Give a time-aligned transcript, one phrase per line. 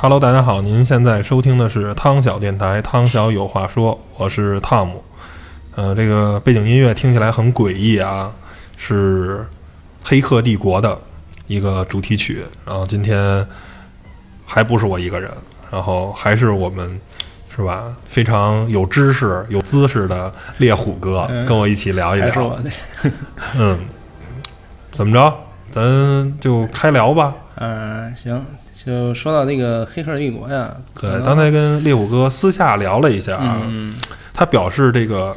[0.00, 5.02] Hello，大家好，您现在收听的是汤小电台，汤小有话说，我是汤姆。
[5.74, 8.30] 呃，这个背景音乐听起来很诡异啊，
[8.76, 9.38] 是
[10.04, 10.96] 《黑客帝国》的
[11.48, 12.46] 一个主题曲。
[12.64, 13.44] 然后今天
[14.46, 15.28] 还不是我一个人，
[15.68, 17.00] 然后还是我们
[17.50, 17.92] 是吧？
[18.06, 22.56] 非常有知识、有姿势的猎虎哥嗯跟我一起聊一聊。
[23.58, 23.76] 嗯，
[24.92, 25.34] 怎么着？
[25.72, 27.34] 咱就开聊吧。
[27.56, 28.46] 嗯，行，
[28.84, 33.94] 就说到那个《黑客帝国》呀，对，刚才跟猎虎哥私下聊了一下啊，嗯，
[34.32, 35.36] 他表示这个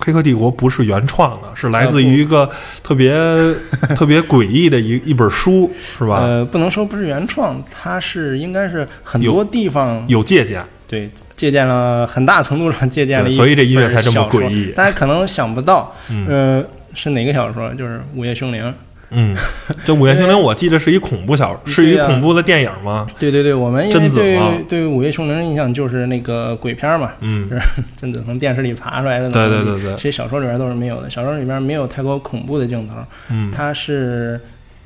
[0.04, 2.48] 《黑客帝国》不是原创的，是来自于一个
[2.82, 3.12] 特别
[3.96, 6.20] 特别诡异的一一本书，是吧？
[6.20, 17.74] 呃，不能说不是原创，它是应该是很多地方有借鉴，对借鉴了很大程度上借鉴了一，所以这音乐才这么诡异大家可能想不到，嗯呃，是哪个小说？
[17.74, 18.64] 就是《午夜凶铃》。
[19.10, 19.34] 嗯，
[19.86, 23.06] 这《午夜凶铃》我记得是一恐怖小，是一恐怖的电影吗？
[23.18, 27.48] 对对对，我们因为对嘛对《午夜凶铃》的印象就是那个鬼片嘛，嗯，
[27.96, 29.30] 贞子从电视里爬出来的。
[29.30, 32.96] 对对对对其实小说里边都是没有的，小说里边没有太多恐怖的镜头，
[33.30, 34.38] 嗯它是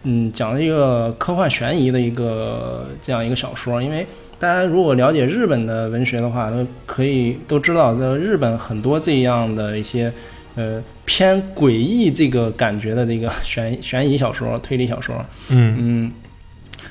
[0.04, 3.82] 嗯讲了一个科幻悬疑的一个这样一个小说。
[3.82, 4.06] 因为
[4.38, 10.12] 大家如果了解日本的文学的话，都可以都知道，在日本很多这样的一些
[10.54, 15.14] 呃偏诡异这个感觉的这个 悬悬疑小说、推理小说。
[15.48, 16.12] 嗯嗯，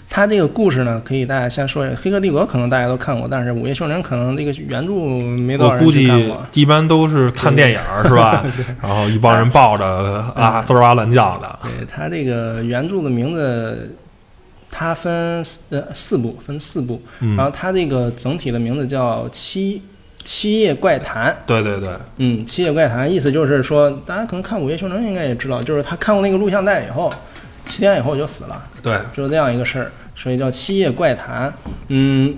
[0.10, 4.94] 它这个故事呢，可以大家先说一下，《黑客帝国》可能大家都看过，但是《午夜凶铃》可能这个原著
[5.26, 6.34] 没多少人我估计。
[6.54, 8.44] 一般都是看电影是吧？
[8.82, 9.86] 然后一帮人抱着
[10.36, 13.96] 啊滋儿哇乱叫的，对它这个原著的名字，
[14.70, 19.82] 它分四呃四部，分四部，嗯然，后它这个整体的名字叫七
[20.24, 21.36] 七夜怪谈。
[21.46, 27.12] 对对对，嗯，七夜怪谈意思就是说，大家可能看《午夜凶铃》应该也知道，就是他看过那个录像带以后，
[27.66, 28.64] 七天以后就死了。
[28.82, 31.54] 对，就是这样一个事儿，所以叫七夜怪谈。
[31.88, 32.36] 嗯，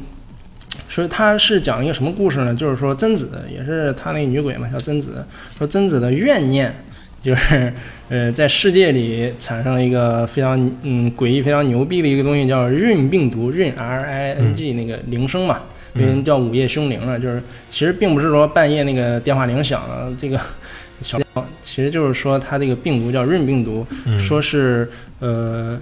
[0.89, 2.53] 所以他是讲一个什么故事呢？
[2.53, 5.25] 就是说贞子也是他那个女鬼嘛，叫贞子，
[5.57, 6.73] 说贞子的怨念
[7.21, 7.73] 就是
[8.09, 15.55] 呃在世界里产生了一个非常嗯诡异、非常牛逼的一个东西，叫润病毒，润 R I N G 那个铃声嘛。
[15.55, 17.19] 为什么叫午夜凶铃呢？
[17.19, 20.39] 就是其实并不是说半夜那个电话铃响了，这个
[21.01, 21.19] 小，
[21.63, 24.89] 其实就是说它这个病毒叫润病毒，嗯，说是
[25.19, 25.79] 呃，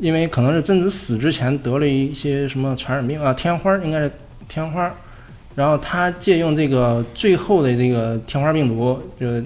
[0.00, 4.10] 因为可能是贞子死之前得了一些什么传染病啊，天花应该是
[4.48, 4.92] 天花，
[5.54, 9.40] 然后他借用这个最后的这个天花病毒，就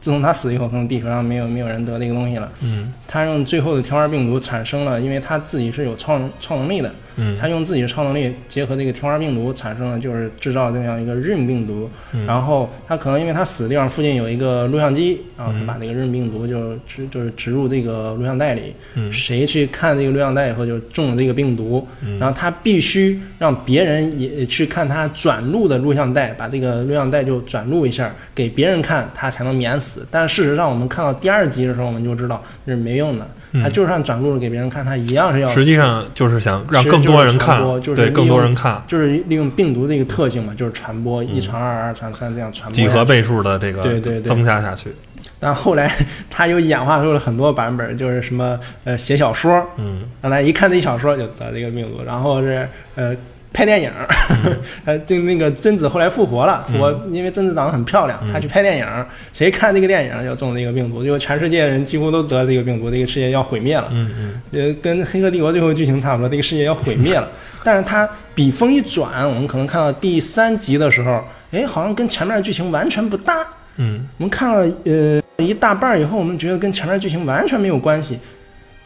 [0.00, 2.50] 自从他死以后，可能地球上没有没有人得这个东西了。
[2.62, 7.36] 嗯他用最后的天花病毒产生了，因为他自己是有超能超能力的，嗯。
[7.40, 11.88] 他用自己的超能力结合这个天花病毒，产生了就是制造这样一个任病毒。
[12.12, 12.26] 嗯。
[12.26, 19.12] 然后他可能因为他死的地方附近有一个录像机，然后他嗯把那个任病毒就植就是植入这个录像带里，嗯。
[19.12, 22.18] 谁去看这个录像带以后就中了这个病毒，嗯。
[22.18, 30.06] 然后他必须让别人也去看他转录的录像带，把这个录像带就转录一下给别人看，他才能免死。
[30.10, 33.28] 但事实上，我们看到第二集的时候，我们就知道这是没用的。
[33.62, 42.74] 他就算转录了给别人看，他一样是要实际上就是想让更多人看，就是对更多人看，就是利用病毒这个特性嘛，就是传播，一传二，二传三这样传播。
[42.74, 44.22] 几何倍数的这个对对对。
[44.22, 44.94] 增加下去。
[45.38, 45.92] 但后来
[46.30, 50.02] 他又演化出了很多版本，就是什么呃写小说，嗯。
[50.20, 53.14] 让他一看这一小说就得这个病毒，然后是呃
[53.52, 53.90] 拍电影，
[54.84, 58.86] 呃就那个贞子后来复活了，复活、因为贞子长得很漂亮，她去拍电影，
[59.32, 63.88] 谁看这个电影就中这个病毒，就全世界人几乎都得这个病毒，这个世界要毁灭了。
[63.92, 67.28] 嗯嗯呃，跟《黑客帝国》最后剧情差不多，这个世界要毁灭了。
[67.62, 73.46] 但是它笔锋一转，我们可能看到第三集的时候，哎，好像跟前面的剧情完全不搭。
[73.76, 78.18] 嗯我们看了呃一大半以后，我们觉得跟前面剧情完全没有关系。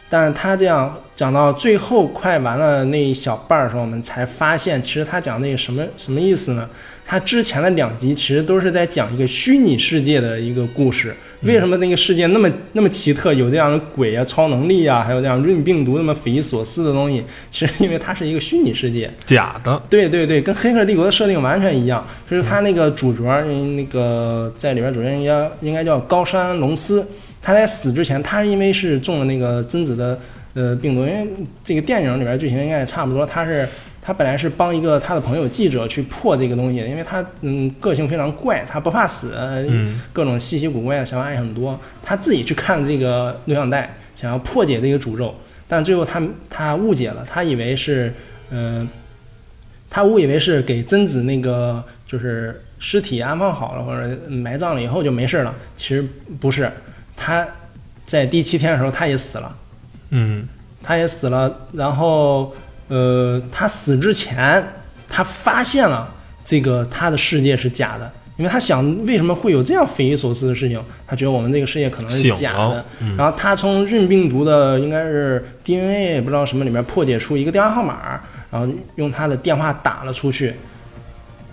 [0.09, 6.69] 但是他这样讲到最后快完了那一小半儿的时候，我们才发现，其实他讲那个什么什么意思呢？
[7.05, 11.15] 他之前的两集其实都是在讲一个虚拟世界的一个故事。
[11.41, 17.23] 为什么那个世界那么那么奇特，有这样的鬼啊、超能力啊，还有这样润病毒那么匪夷所思的东西？
[17.51, 19.09] 其实因为它是一个虚拟世界。
[19.25, 27.07] 假的，对对对，跟《黑客帝国》的设定完全一样，就是他那个主角，嗯那个在里边主角应该应该叫高山龙司，
[27.41, 30.19] 他在死之前，他因为是中了那个贞子的
[30.53, 31.27] 呃病毒，因为
[31.63, 33.67] 这个电影里边剧情应该也差不多，他是
[34.01, 39.33] 他本来是帮一个他的朋友记者去破这个东西，因为他嗯个性非常怪，他不怕死，
[40.11, 45.33] 各种稀奇古怪的想法也很多，他自己去看这个录像带，想要破解这个诅咒，
[45.67, 48.13] 但最后他他误解了，他以为是
[48.49, 48.79] 嗯。
[48.79, 48.87] 呃
[49.89, 56.05] 他误以为是给贞子那个就是尸体安放好了或者埋葬了以后就没事了，其实
[56.41, 56.69] 不是，
[57.17, 57.45] 他
[58.05, 59.53] 在第七天的时候他也死了，
[60.11, 60.47] 嗯
[60.81, 62.53] 他也死了，然后
[62.87, 64.65] 呃，他死之前，
[65.09, 66.09] 他发现了
[66.45, 72.85] 这个他的世界是假的，因为他想为什么会有这样匪夷所思的事情，他觉得我们这个世界可能是假的。
[73.01, 80.53] 嗯然后他从孕病毒的应该是 DNA 也不知道什么里面破解出一个电话号码，然后用他的电话打了出去，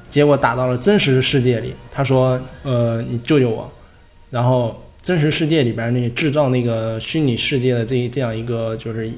[0.08, 1.74] 结果打到了真实的世界里。
[1.90, 3.68] 他说：“呃，你救救我。”
[4.30, 9.08] 然后真实世界里边那制造那个虚拟世界的这这样一个就是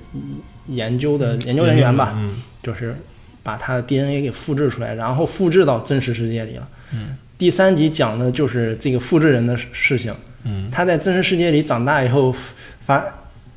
[0.67, 2.97] 研究的研究人员吧，嗯就是
[3.44, 6.69] 把他的 DNA 给复制出来，然后复制到真实世界里了。
[6.93, 10.12] 嗯，第三集讲的就是这个复制人的事事情。
[10.49, 12.35] 嗯他在真实世界里长大以后
[12.81, 13.05] 发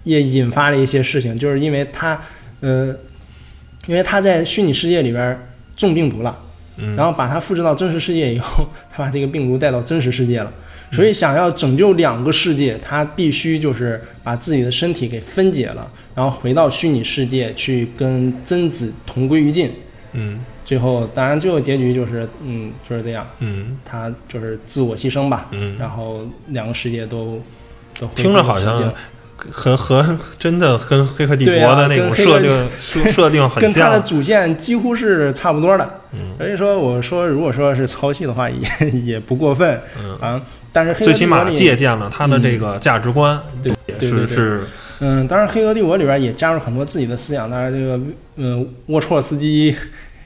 [0.03, 2.21] 也引发了一些事情，就是因为他
[2.59, 2.95] 呃，
[3.87, 5.39] 因为他在虚拟世界里边
[5.75, 6.37] 中病毒了，
[6.77, 10.53] 嗯然后把他复制到真实世界以后，他把这个病毒带到真实世界了。
[10.91, 19.71] 所以想要拯救两个世界，他必须就是把自己的身体给分解了，然后回到虚拟世界去跟贞子同归于尽。
[20.13, 27.41] 嗯最后，当然最后结局就是，嗯，就是这样，嗯他就是自我牺牲吧，嗯，然后两个世界都
[27.99, 28.93] 都听着好像
[29.37, 33.99] 和和真的跟《黑客帝国的那种设定设设定很像跟它的。
[34.01, 36.01] 主线几乎是差不多的。
[36.13, 40.41] 嗯所以说，我说如果说是抄袭的话，也也不过分嗯，啊。
[40.71, 44.61] 但是黑最起码借鉴了他的这个价值观，对对对对是是
[45.01, 47.49] 嗯，当然，《黑客帝国》里边也加入很多自己的思想。
[47.49, 47.97] 当然，这个
[48.35, 49.73] 嗯，沃绰斯基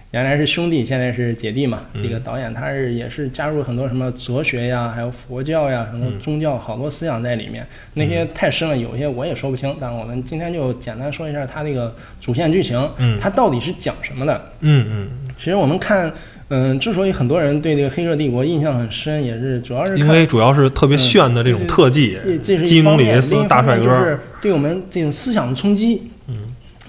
[0.10, 1.82] 原来是兄弟，现在是姐弟嘛。
[1.94, 7.64] 嗯这个导演他是也是加入很多什么哲学呀，还有佛教呀，什么嗯宗教好多思想在里面。
[7.94, 9.76] 那些太深了，有些我也说不清。
[9.80, 14.50] 但我们今天就简单说一下它这个主线剧情，嗯它到底是讲什么的。
[14.62, 16.12] 嗯嗯，其实我们看，
[16.56, 26.04] 嗯，之所以很多人对这个《黑客帝国》印象很深，也是主要是因为主要是特别炫的这种特技，这这是基努里斯大帅哥，就是对我们这种思想的冲击。
[26.28, 26.36] 嗯，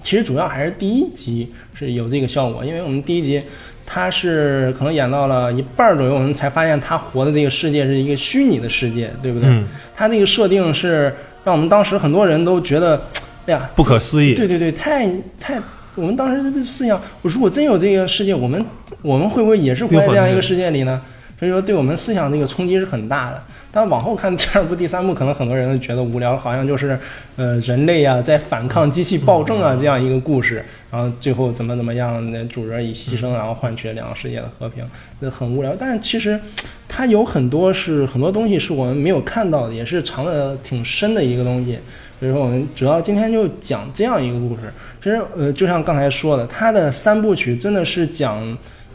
[0.02, 3.43] 其实主要还是第一集是有这个效果，因为我们第一集
[3.87, 9.49] 他是可能演到了一半儿左右，我们才发现他活的这个世界是一个虚拟的世界，对不对？
[9.49, 9.64] 嗯，
[9.96, 11.10] 它这个设定是
[11.43, 13.00] 让我们当时很多人都觉得，
[13.46, 15.10] 哎呀，不可思议，对对对，太
[15.40, 15.58] 太。
[15.94, 18.64] 我们当时这思想，如果真有这个世界，我们
[19.02, 21.00] 我们会不会也是活在这样一个世界里呢？
[21.38, 23.43] 所以说，对我们思想这个冲击是很大的。
[23.73, 26.96] 但往后看第二部、第三部，可能很多人觉得无聊，好像就是
[27.35, 34.85] 呃人类啊在反抗机器暴政啊这样一个故事，然后最后怎么怎么样，那主角以牺牲然后换取了两个世界的和平，
[35.19, 35.75] 那很无聊。
[35.76, 36.41] 但是其实
[36.88, 41.76] 它有很多是很多东西是我们没有看到的，也是藏的挺深的一个东西。
[42.19, 44.62] 所以说，我们主要今天就讲这样一个故事。
[45.02, 48.40] 其实，呃，就像刚才说的，它的三部曲真的是讲，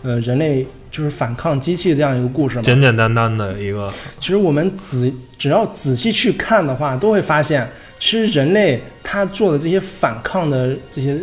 [0.01, 2.61] 呃，人类就是反抗机器这样一个故事嘛。
[2.61, 7.67] 简简单单的一个，其实我们仔只要仔细去看的话，都会发现，
[7.99, 11.17] 其实人类他做的这些反抗的这些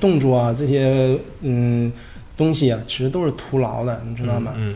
[0.00, 1.90] 动作啊，这些嗯
[2.36, 4.52] 东西啊，其实都是徒劳的，你知道吗？
[4.56, 4.74] 嗯，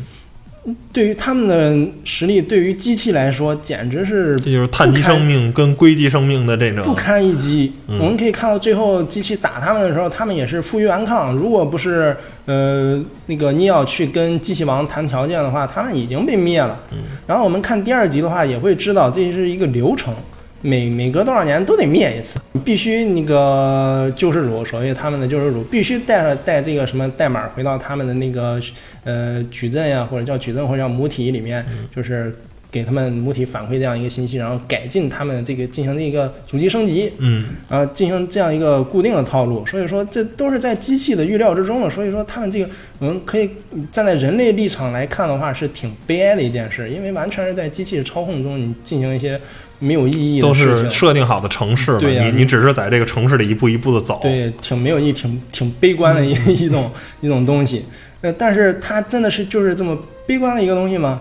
[0.92, 7.72] 对于他们的实力，对于机器来说，简直是这就是碳基生命跟硅基生命的这种不，堪一击。
[7.88, 11.34] 嗯我们可以看到最后机器打他们的时候，他们也是负隅顽抗。
[11.34, 12.14] 如果不是
[12.44, 16.78] 呃那个尼奥去跟机器王谈条件的话，他们已经被灭了。
[16.92, 20.14] 嗯然后我们看第二集的话，也会知道这是一个流程。
[20.62, 28.60] 每每隔多少年都得灭一次，必须那个救世主，所谓他们的救世主，必须带带这个什么代码回到他们的那个
[29.04, 31.64] 呃矩阵呀，或者叫矩阵或者叫母体里面，
[31.94, 32.36] 就是
[32.70, 41.88] 给他们母体反馈这样一个信息，然后改进他们这个进行一个主机升级，嗯啊，进行这样一个固定的套路，所以说这都是在机器的预料之中的。
[41.88, 43.50] 所以说他们这个，我们可以
[43.90, 49.40] 站在人类立场来看的话，是挺悲哀的一件事，因为完全是在机器的操控中，你进行一些
[49.80, 50.88] 没有意义都是。
[50.88, 56.88] 设定好的城市了，对呀你你只是在这个城市里一步一步的走，对，挺没有意义，挺挺悲观的一、 一种
[57.20, 57.84] 一种东西。
[58.20, 61.20] 呃，但是它真的是就是这么悲观的一个东西吗？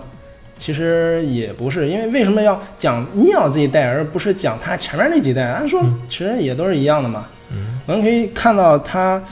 [0.58, 5.44] 其实也不是，因为为什么要讲尼奥这一代，而不是讲他前面那几代？
[5.44, 7.26] 按说其实也都是一样的嘛。
[7.52, 9.24] 嗯我们可以看到他，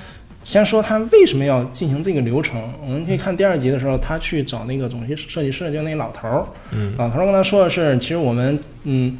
[0.47, 2.57] 先说他为什么要进行这个流程。
[2.81, 6.45] 我们可以看第二集的时候，他去找那个总设计师，就那老头儿。
[6.71, 9.17] 嗯老头儿跟他说的是，其实我们嗯，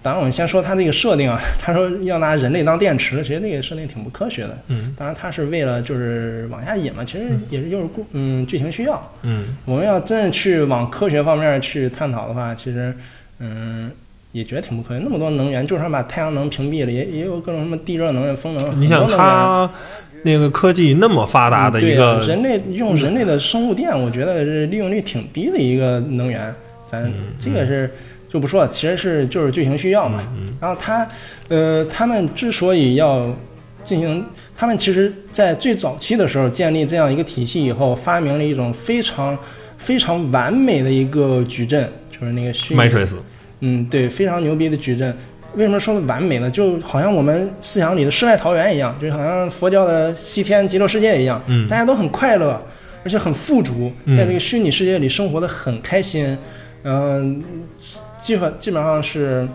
[0.00, 4.58] 当然我们先说他那个设定啊， 他说要拿人类当电池，其实那个设定挺不科学的。
[4.68, 9.12] 嗯当然他是为了就是往下引嘛，其实也是就是故嗯剧情需要。
[9.20, 12.96] 嗯我们要真的去往科学方面去探讨的话，其实
[13.38, 13.90] 嗯。
[14.32, 18.80] 也觉得挺不科学，那么多能源，就算把太阳能屏蔽了，也也有各种什么地热能源、风能。
[18.80, 19.70] 你想很多能源他
[20.22, 26.54] 那个科技那么发达的一对个啊，人类用人类的生物电，我觉得是利用率挺低的一个能源，
[26.86, 27.90] 咱嗯这个是
[28.28, 30.22] 就不说了，其实是就是剧情需要嘛。
[30.36, 31.08] 嗯然后他，
[31.48, 33.34] 呃，他们之所以要
[33.82, 34.24] 进行。
[34.54, 39.34] 他们其实，在最早期的时候建立这样一个体系以后，发明了一种非常
[39.78, 43.16] 非常完美的一个矩阵，就是那个 Matrix，
[43.60, 45.16] 嗯，对，非常牛逼的矩阵。
[45.54, 46.50] 为什么说的完美呢？
[46.50, 52.62] 就好像我们思想里的世外桃源一样，就好像佛教的西天极乐世界一样，嗯大家都很快乐，
[53.04, 56.36] 而且很富足，嗯在这个虚拟世界里生活的很开心，
[56.84, 57.42] 嗯、
[58.22, 59.48] 基本基本上是，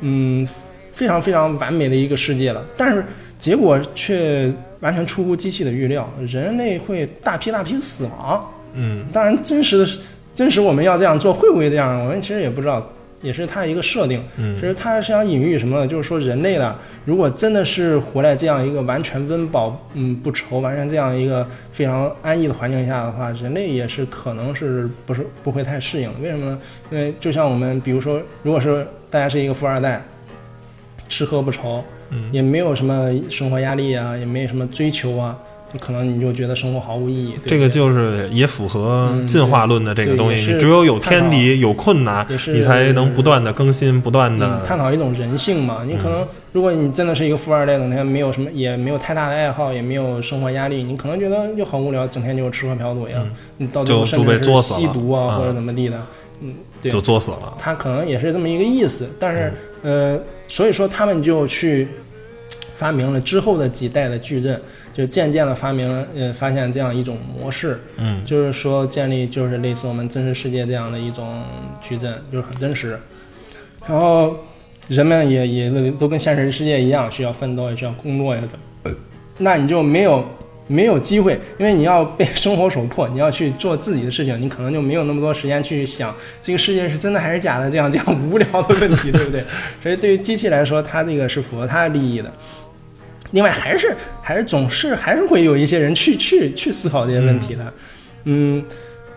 [0.00, 0.46] 嗯，
[0.92, 2.64] 非常非常完美的一个世界了。
[2.76, 3.04] 但是
[3.38, 8.50] 结果却完全出乎机器的预料，人类会大批大批死亡。
[8.74, 9.90] 嗯当然，真实的
[10.34, 12.02] 真实我们要这样做，会不会这样？
[12.04, 12.84] 我们其实也不知道，
[13.24, 14.22] 也是它一个设定。
[14.36, 15.86] 嗯其实它是想隐喻什么呢？
[15.86, 26.10] 就是说人类呢，如果真的是活在这样一个完全温饱嗯不愁、完全这样一个非常安逸的环境下的话，人类也是可能是不是不会太适应。
[26.22, 26.58] 为什么呢？
[26.90, 30.02] 因为就像我们比如说，如果是大家是一个富二代，
[31.08, 37.34] 吃喝不愁，嗯也没有什么生活压力啊，也没什么追求啊，就可能你就觉得生活毫无意义。
[37.46, 45.82] 这个就是也符合嗯进化论的这个东西，你只有有天敌、有困难你才能不断的更新，不断嗯，的探讨一种人性嘛。
[45.86, 53.24] 你可嗯能，如果你真的是一个富二代，整天没有什么，也没有太大的爱好，也没有生活压力，你可能觉得又好无聊，整天就吃喝嫖赌呀。
[53.56, 56.00] 你到最就就被甚至是作死了吸毒啊，嗯或者怎么地的。
[56.40, 57.54] 嗯，对就作死了。
[57.58, 59.08] 他可能也是这么一个意思。
[59.18, 59.52] 但是，
[59.82, 61.86] 嗯呃，所以说他们就去
[62.74, 64.60] 发明了之后的几代的矩阵，
[64.94, 67.80] 就渐渐的发明了，呃，发现这样一种模式。
[67.98, 71.42] 嗯就是说建立就是类似我们真实世界这样的一种
[71.82, 72.98] 矩阵，就是很真实。
[73.86, 74.36] 然后
[74.88, 78.96] 人们也也都跟现实世界一样，需要奋斗，也需要工作呀，怎么？
[79.38, 80.24] 那你就没有
[80.68, 89.44] 没有机会，因为你要被生活所迫，你要去做自己的事情，你可能就没有那么多时间去想这个世界是真的还是假的，这样这样无聊的问题，对不对？
[89.82, 92.32] 所以对于机器来说，它这个是符合它的利益的。
[93.34, 97.72] 另外，还是还是总是还是会有一些人去去去思考这些问题的，
[98.24, 98.64] 嗯，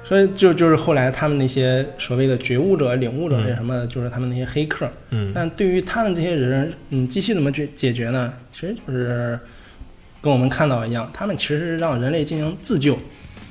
[0.03, 4.89] 所以就就是后来他们那些所谓的觉悟者、领悟者那什么的，就是他们那些黑客。
[5.11, 8.33] 嗯但对于他们这些人，嗯，机器怎么解解决呢？
[8.51, 9.39] 其实就是
[10.19, 12.97] 跟我们看到一样，他们其实是让人类进行自救。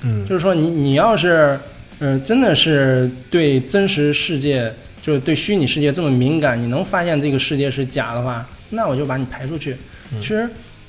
[0.02, 1.56] 嗯就是说你你要是，
[2.00, 9.76] 呃，真的是对真实世界，就是对虚拟世界这么敏感，你能发现这个世界是假的话，那我就把你排出去。
[10.12, 10.48] 嗯其实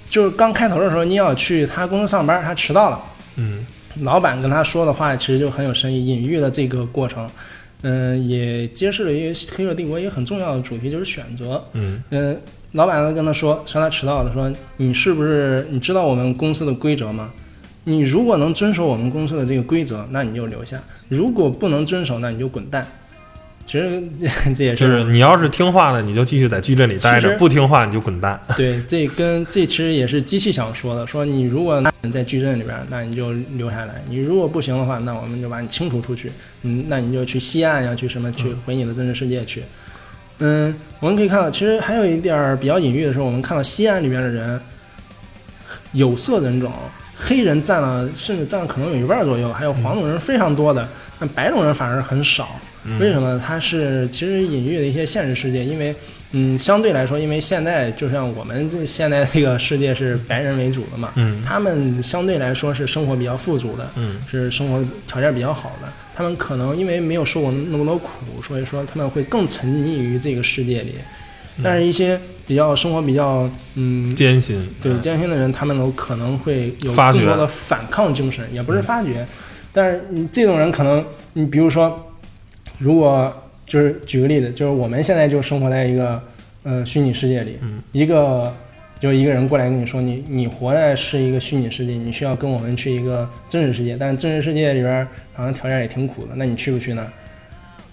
[0.09, 3.03] 就是刚开头的时候，你要去他公司上班，他迟到了，
[3.35, 3.65] 嗯
[4.01, 7.29] 老板跟他说的话其实就很有深意，隐喻了这个过程。
[7.81, 11.63] 嗯，也揭示了一个《黑客帝国》一个很重要的主题，就是选择。
[11.73, 12.39] 嗯嗯，
[12.71, 17.31] 老板跟他说，说他迟到了，说你是不是你知道我们公司的规则吗？
[17.83, 22.85] 你如果能遵守我们公司的这个规则，那你就留下；如果不能遵守，那你就滚蛋。
[23.67, 24.01] 其实
[24.55, 28.39] 这也是就是你要是听话的，你就继续在矩阵里待着；不听话你就滚蛋。
[28.55, 36.31] 对，这跟这其实也是机器想说的，说你如果在矩阵里边，那你就留下来；你如果不行的话，那我们就把你清除出去。
[36.61, 39.61] 嗯，那你就去西岸呀，去什么去回你的真实世界去。
[40.39, 44.57] 嗯，我们可以看到，其实还有一点儿比较隐喻的是，我们看到西岸里边的人，
[45.91, 46.71] 有色人种，
[47.17, 50.87] 黑人占了甚至占了可能有一半儿左右，还有黄种人非常多的，
[51.19, 52.57] 但白种人反而很少。
[52.99, 53.41] 为什么？
[53.45, 55.93] 它是其实隐喻了一些现实世界，因为
[56.31, 65.87] 嗯，相对来说，因为现在就像我们这现在这个世界是白人为主的嘛，嗯他们相对来说是生活比较富足的，嗯是生活条件比较好的。
[66.15, 70.95] 他们可能因为没有受过那么多苦，所以说他们会更沉溺于这个世界里。
[71.63, 74.67] 但是，一些比较生活比较嗯艰辛。
[74.81, 79.25] 对嗯艰辛的人，他们有可能会有更多的反抗精神，也不是发掘，
[79.71, 81.03] 但是你这种人可能，
[81.33, 82.06] 你比如说，
[82.77, 83.33] 如果
[83.65, 86.21] 就是举个例子，就是我们现在就生活在一个
[86.63, 88.53] 呃虚拟世界里，嗯一个
[88.99, 97.11] 就一个人过来跟你说，你你活在是一个虚拟世界，你需要跟我们去一个真实世界，但真实世界里边好像条件也挺苦的，那你去不去呢？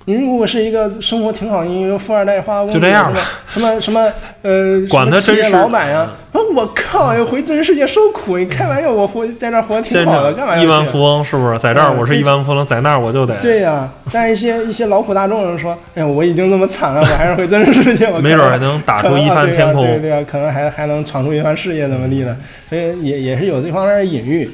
[0.07, 3.19] 你如果是一个生活挺好，你一个富二代、花花公子，就这样吧
[3.49, 6.01] 什么什么呃，管他真是老板呀，
[6.33, 11.59] 啊，我靠，要回真实世界受苦，你开玩笑，我活在这儿活得挺现好的，干嘛亿万富翁是不是？
[11.59, 19.85] 在这儿我是亿万富翁，在那儿我就得对呀、但一些一些劳苦大众人说，哎呀，我已经这么惨了，我还是回真实世界，我 没准儿还能打出一番天空。
[20.03, 22.37] 对呀、可能还还能闯出一番事业怎么地的，
[22.69, 24.51] 所以也也是有这方面的隐喻。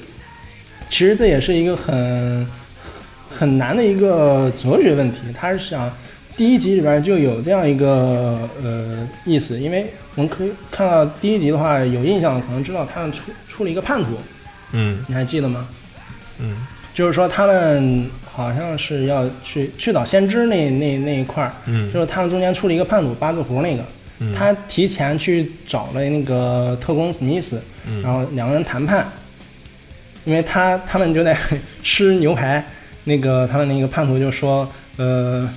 [0.89, 2.47] 其实这也是一个很
[3.41, 5.91] 很难的一个哲学问题，他是想
[6.37, 14.11] 第一集里边就有这样一个呃意思，因为我们可以看到第一集的话，有印象的可能知道他们出出了一个叛徒，
[14.73, 15.03] 嗯。
[15.09, 15.67] 你还记得吗？
[16.39, 16.55] 嗯。
[16.93, 21.91] 就是说他们好像是要去去找先知那那那一块儿，嗯。
[21.91, 23.83] 就是他们中间出了一个叛徒八字胡那个，
[24.19, 24.35] 嗯。
[24.35, 28.03] 他提前去找了那个特工史密斯，嗯。
[28.03, 29.11] 然后两个人谈判，
[30.27, 31.35] 因为他他们就在
[31.83, 32.63] 吃牛排，
[33.05, 35.49] 那个他们那个叛徒就说，呃，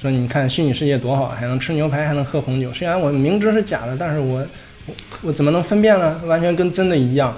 [0.00, 2.72] 说你看虚拟世界多好，还能吃牛排，还能喝红酒。
[2.72, 4.44] 虽然我明知是假的，但是我
[4.86, 6.20] 我我怎么能分辨呢？
[6.26, 7.36] 完全跟真的一样。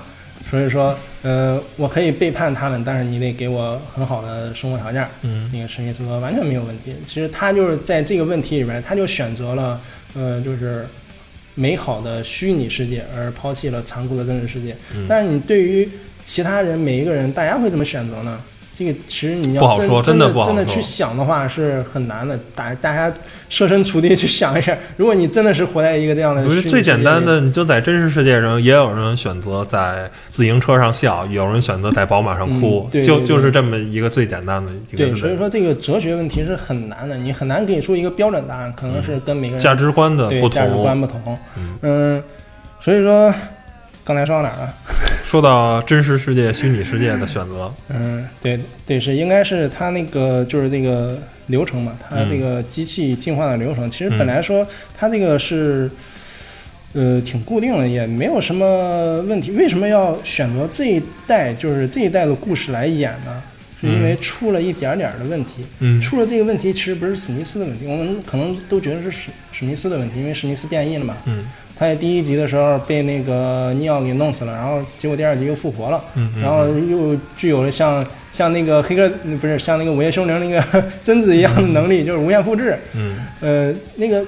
[0.50, 5.06] 所以说，呃，我可以背叛他们，但是你得给我很好的生活条件。
[5.22, 6.94] 嗯那个史密斯说完全没有问题。
[7.06, 9.80] 其实他就是在这个问题里边，他就选择了，
[10.14, 10.86] 呃，就是
[11.54, 14.76] 美好的虚拟世界，而抛弃了残酷的真实世界。
[14.94, 15.88] 嗯但是你对于
[16.26, 18.40] 其他人每一个人，大家会怎么选择呢？
[18.76, 22.36] 这个其实你不好要真说真的真不好说真的去想的话是很难的。
[22.56, 23.16] 大大家
[23.48, 41.00] 设身处地去想一下， 如果你真的是活在一个这样的不是最简单的，你就在真实世界上，也有人选择在自行车上笑，有人选择在宝马上哭嗯，对就对对就是这么一个最简单的一对，个所以说这个哲学问题是很难的，你很难给出一个标准答案，可能是跟每个人价值观的不同价值观。
[41.00, 41.38] 不同。
[41.56, 42.22] 嗯嗯，
[42.80, 43.32] 所以说
[44.04, 44.74] 刚才说到哪儿了？
[45.34, 54.64] 说到真实世界、虚拟世界的选择，嗯，对对，是应该是它那个就是这个流程嘛，它嗯这个机器进化的流程，其实嗯本来说
[54.96, 55.90] 它这个是。
[56.92, 59.50] 呃，挺固定的，也没有什么问题。
[59.50, 63.42] 为什么要选择这一代，就是这一代的故事来演呢？
[63.80, 65.64] 是因为出了一点点儿的问题。
[65.80, 71.16] 嗯出了这个问题，其实不是史密斯的问题，我们可能都觉得是史史密斯的问题，因为史密斯变异了嘛。
[71.24, 71.44] 嗯
[71.76, 79.08] 他在第一集的时候被那个尼奥给弄死了，然后结果第二集又复活了，嗯嗯然后又具有了像像那个黑客
[79.40, 82.78] 不是像那个午夜凶铃那个 贞子一样的能力，就是无限复制。
[82.94, 83.16] 嗯。
[83.40, 84.24] 呃，那个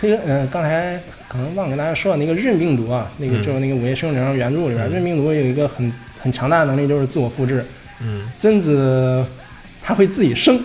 [0.00, 3.42] 黑客呃，刚才可能忘跟大家说了，那个韧病毒啊，那个嗯。
[3.42, 4.92] 就是那个午夜凶铃原著里边，嗯。
[4.92, 7.64] 韧病毒有一个很很强大的能力，就是自我复制。
[8.02, 8.22] 嗯。
[8.38, 9.24] 贞子
[9.82, 10.58] 它会自己生，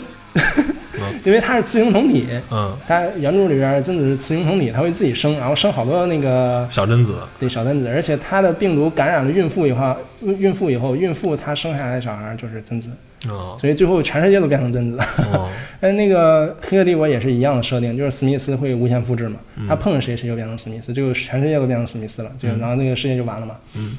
[1.25, 2.27] 因为它是雌雄同体。
[2.51, 12.89] 嗯，它原著里边贞子是雌雄同体，它会自己生，然后生好多那个小贞子，对小贞子，而且它的病毒感染了孕妇以后，孕孕妇以后，孕妇她生下来的小孩就是贞子，
[13.29, 14.97] 哦所以最后全世界都变成贞子。
[15.33, 15.49] 哦，
[15.81, 23.55] 哎，那个黑客帝国也是一样的设定，就是史密斯会无限复制嘛，嗯他碰了谁谁就变成史密斯，就全世界都变成史密斯了，就嗯然后那个世界就完了嘛。
[23.75, 23.97] 嗯。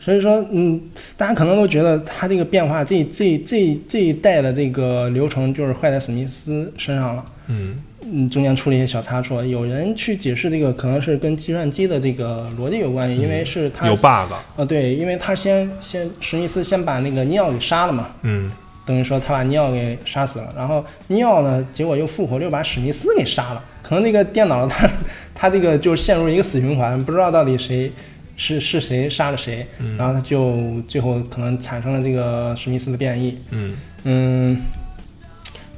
[0.00, 0.80] 所以说，嗯，
[1.16, 7.24] 大家可能都觉得他这个变化，这这这这一代的这个流程就是坏在史密斯身上了。
[7.48, 7.82] 嗯。
[8.10, 18.50] 嗯，中间出了一些小差错，有人去解释这个可能是跟计算机的这个逻辑有关系，因为是他有 bug，啊，对，因为他先先史密斯先把那个尼奥给杀了嘛，嗯。
[18.86, 24.88] 等于说他把尼奥给杀死了，然后尼奥呢，结果又复活，又把史密斯给杀了，可能那个电脑他
[25.34, 27.92] 他这个就陷入一个死循环，不知道到底谁
[28.38, 34.62] 是是谁杀了谁，嗯然后他就最后可能产生了这个史密斯的变异，嗯嗯，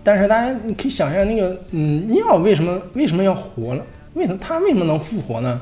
[0.04, 3.84] 但是大家你可以想一下，那个嗯，尼奥为什么为什么要活了？
[4.12, 5.60] 为什么他为什么能复活呢？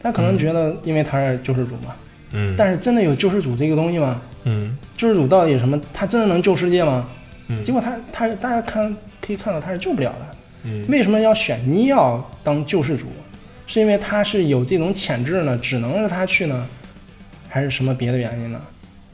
[0.00, 1.94] 他可能觉得因为他是救世主嘛，
[2.32, 4.20] 嗯但是真的有救世主这个东西吗？
[4.44, 5.80] 嗯救世主到底是什么？
[5.92, 7.08] 他真的能救世界吗？
[7.48, 10.36] 嗯结果他他大家看可以看到他是救不了的。
[10.64, 13.06] 嗯为什么要选尼奥当救世主？
[13.66, 16.66] 是因为他是有这种潜质呢，只能是他去呢，
[17.48, 18.60] 还是什么别的原因呢？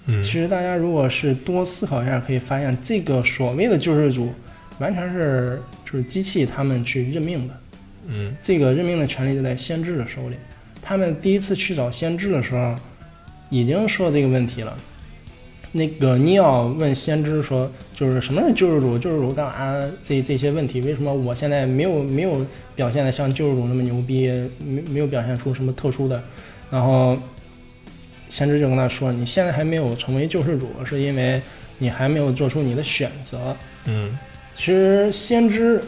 [0.06, 4.32] 嗯其实大家如果是多思考一下，可以发现这个所谓的救世主，
[4.78, 7.54] 完全是就是机器他们去任命的。
[8.08, 10.36] 嗯这个任命的权利就在先知的手里。
[10.82, 12.74] 他们第一次去找先知的时候，
[13.48, 14.76] 已经说这个问题了。
[15.72, 18.98] 那个尼奥问先知说：“就是什么是救世主？
[18.98, 19.90] 救世主干嘛？
[20.04, 22.44] 这这些问题，为什么我现在没有没有
[22.76, 26.22] 表现的像救世主那么牛逼，没没有表现出什么特殊的？”
[26.70, 27.16] 然后
[28.28, 31.40] 先知就跟他说：“你现在还没有成为救世主，是因为
[31.78, 33.56] 你还没有做出你的选择。”
[33.86, 34.16] 嗯
[34.54, 35.82] 其实先知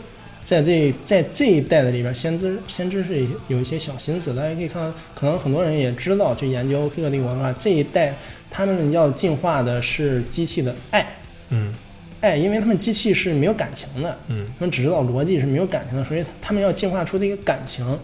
[0.44, 4.34] 在这在这一代的里边，先知先知是有一些小心思。
[4.34, 8.14] 大家可以看，可能很多人也知道，去研究《黑客帝国》的话，这一代
[8.50, 11.06] 他们要进化的是机器的爱，
[11.48, 11.72] 嗯
[12.20, 17.98] 爱，因为他们机器是没有感情的，嗯他们只知道逻辑是没有感情的，所以他们要进化出这个感情。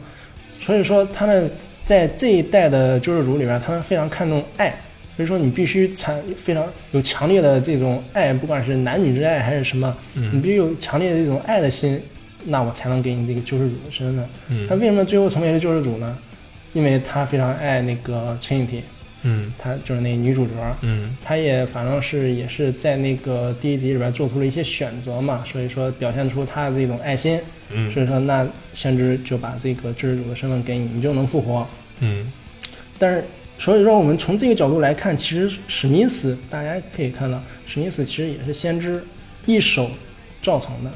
[0.59, 1.51] 所以说他们
[1.85, 4.75] 在这一代的救世主里边，他们非常看重爱。
[5.17, 12.01] 所以说你必须产非常有强烈的这种爱，不管是男女之爱还是什么，你嗯必须有强烈的这种爱的心，
[12.47, 14.25] 那我才能给你这个救世主的身份。
[14.69, 16.19] 他嗯为什么最后成为了救世主呢？
[16.73, 18.83] 因为他非常爱那个 Trinity，
[19.23, 31.67] 嗯他就是那女主角，嗯他也反正是也是在那个第一集里边做出了一些选择嘛，所以说表现出他的这种爱心，嗯所以说那先知就把这个救世主的身份给你，你就能复活。
[31.99, 32.31] 嗯
[32.99, 33.25] 但是，
[33.59, 39.03] 所以说我们从这个角度来看，其实史密斯大家可以看到，史密斯其实也是先知
[39.45, 39.91] 一手
[40.41, 40.91] 造成的。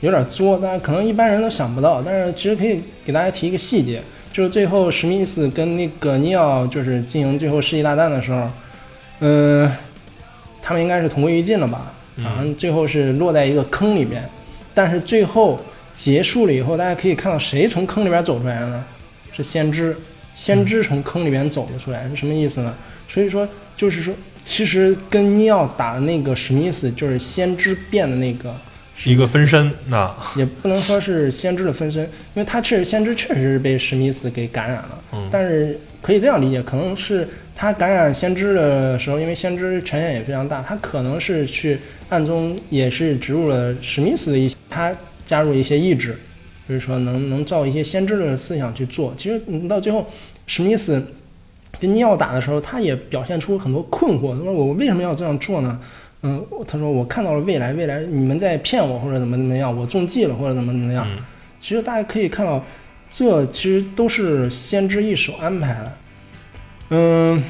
[0.00, 2.02] 有点作，大家可能一般人都想不到。
[2.02, 8.48] 但是其实可以给大家提一个细节，就是最后史密斯跟那个尼奥就是进行最后世纪大战的时候，
[9.20, 9.70] 嗯、
[10.60, 11.92] 他们应该是同归于尽了吧？
[12.16, 14.22] 反正最后是落在一个坑里边，
[14.72, 15.60] 但是最后
[15.94, 18.84] 结束了以后，大家可以看到谁从坑里边走出来呢？
[19.32, 19.94] 是先知，
[20.34, 22.74] 先知从坑里边走了出来，是什么意思呢？
[23.06, 28.54] 所以说，就是说，其实跟尼奥打的那个史密斯，就是先知变的那个
[29.04, 41.78] 一个分身，那也不能说是先知的分身，因为他确实先知确实是被史密斯给感染了，嗯但是可以这样理解，可能是他感染先知的时候，因为先知权限也非常大，他可能是去
[42.08, 46.18] 暗中也是植入了史密斯的一些，他加入一些意志，
[46.68, 49.14] 就是说能能照一些先知的思想去做。
[49.16, 50.06] 其实你到最后，
[50.46, 51.04] 史密斯
[51.78, 55.78] 跟尼奥打的时候，他也表现出很多困惑，他说我为什么要这样做呢？
[56.22, 61.06] 嗯，他说我看到了未来，未来你们在骗我或者怎么怎么样，我中计了或者怎么怎么样。
[61.08, 61.22] 嗯
[61.58, 62.62] 其实大家可以看到，
[63.10, 65.92] 这其实都是先知一手安排的。
[66.90, 67.42] 嗯，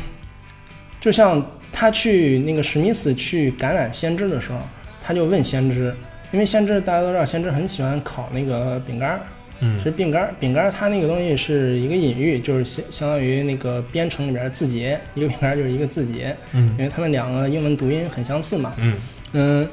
[1.00, 4.58] 就像他去那个史密斯去感染先知的时候，
[5.02, 5.94] 他就问先知，
[6.30, 9.20] 因为先知大家都知道，先知很喜欢烤那个饼干儿，
[9.60, 18.72] 嗯其实饼干儿饼干儿它那个东西是一个隐喻，就是相相当于那个编程里边的字节，一个饼干儿就是一个字节，嗯因为他们两个英文读音很相似嘛。
[18.78, 18.94] 嗯
[19.32, 19.68] 嗯，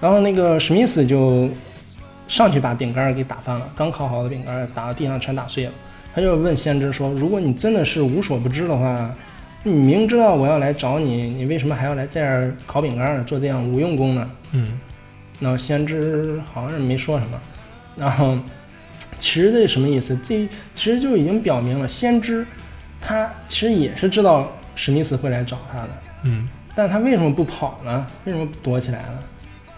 [0.00, 1.48] 然后那个史密斯就
[2.28, 5.72] 上去把饼干儿给打翻了，刚烤好的饼干儿打到地上全打碎了。
[6.14, 9.14] 他就问先知说：“如果你真的是无所不知的话，
[9.62, 13.24] 你明知道我要来找你，你为什么还要来这儿烤饼干儿呢？
[13.24, 14.80] 做这样无用功呢嗯？”
[15.40, 17.38] 然后先知好像是没说什么。
[17.98, 18.34] 然后
[19.18, 20.18] 其实这什么意思？
[20.22, 22.46] 这其实就已经表明了，先知
[23.00, 25.88] 他其实也是知道史密斯会来找他的。
[26.24, 28.06] 嗯但他为什么不跑呢？
[28.24, 29.18] 为什么不躲起来呢？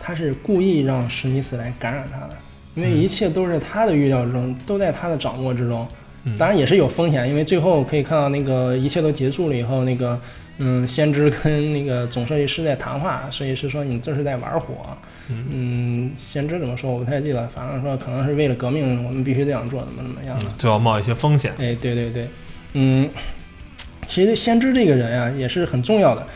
[0.00, 2.36] 他是故意让史密斯来感染他的，
[2.74, 5.86] 因为一切都是他的预料之中，都在他的掌握之中。
[6.24, 10.20] 嗯当然也是有风险，因为最后可以看到那个一切都结束了以后，那个
[10.58, 14.74] 嗯，先知跟那个总设计师在谈话，设计师说你这是在玩火。
[15.30, 20.38] 嗯，先知怎么说我不太记得，反正说可能是为了革命，我们必须这样做，怎么怎么样。
[20.40, 21.52] 的，就要冒一些风险。
[21.58, 22.28] 哎，对对对，
[22.72, 23.08] 嗯，
[24.08, 26.26] 其实先知这个人啊也是很重要的。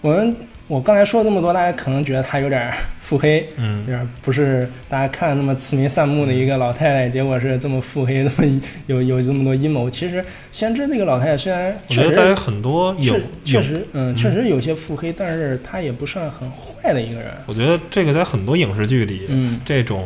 [0.00, 9.90] 我们我刚才说了这么多，大家可能觉得他有点腹黑，嗯有点不是大家看那么慈眉善目的一个老太太，结果是这么腹黑，这么有有这么多阴谋。
[9.90, 17.30] 其实先知这个老太太虽然我觉得在很多影确实嗯确实有些腹黑，但是她也不算很坏的一个人。
[17.44, 20.02] 我觉得这个在很多影视剧里，嗯，这种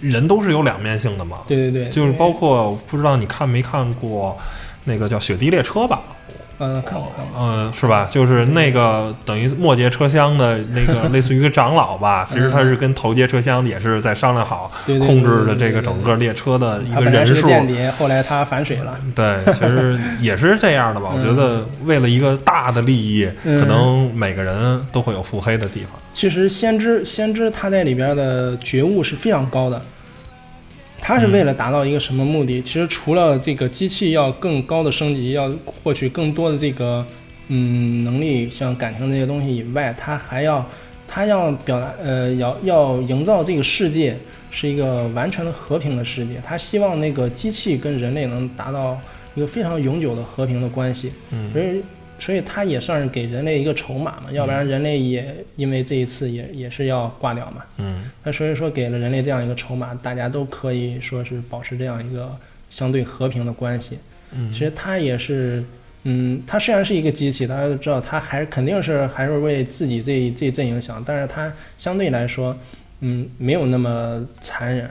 [0.00, 1.40] 人都是有两面性的嘛。
[1.46, 4.38] 对对对，就是包括不知道你看没看过
[4.84, 6.00] 那个叫《雪地列车》吧？
[6.60, 8.06] 嗯看过看过，嗯，是吧？
[8.10, 17.46] 就是那个等于末节车厢的那个 类似于一个长老吧，其实他是跟头节车厢也是在商量好控制的这个整个列车的一个人数。
[17.46, 18.96] 间谍，后来他反水了。
[19.14, 21.10] 对，其实也是这样的吧。
[21.12, 25.92] 我觉得为了一个大的利益，嗯可能每个人都会有腹黑的地方。
[26.12, 29.80] 其实先知先知他在里边的觉悟是非常高的，
[31.10, 32.62] 他是为了达到一个什么目的？
[32.62, 37.04] 其实除了这个机器要更高的升级，要获取更多的这个
[37.48, 40.64] 嗯能力，像感情这些东西以外，他还要
[41.08, 44.16] 他要表达呃要要营造这个世界
[44.52, 48.96] 是一个完全的和平的世界，他希望那个机器跟人类能达到
[49.34, 51.10] 一个非常永久的和平的关系。
[51.32, 51.82] 嗯所以，
[52.20, 57.64] 所以它也算是给人类一个筹码嘛，要不然人类也因为这一次也也是要挂掉嘛。
[57.78, 62.36] 嗯那所以说给了人类这样一个筹码，大家都可以说是保持这样一个
[62.68, 63.98] 相对和平的关系。
[64.32, 65.64] 嗯其实它也是，
[66.04, 72.56] 嗯，它虽然是一个机器，大家都知道它还是肯定是还是为自己这一这一阵营想，但是它相对来说，
[73.00, 74.88] 嗯，没有那么残忍，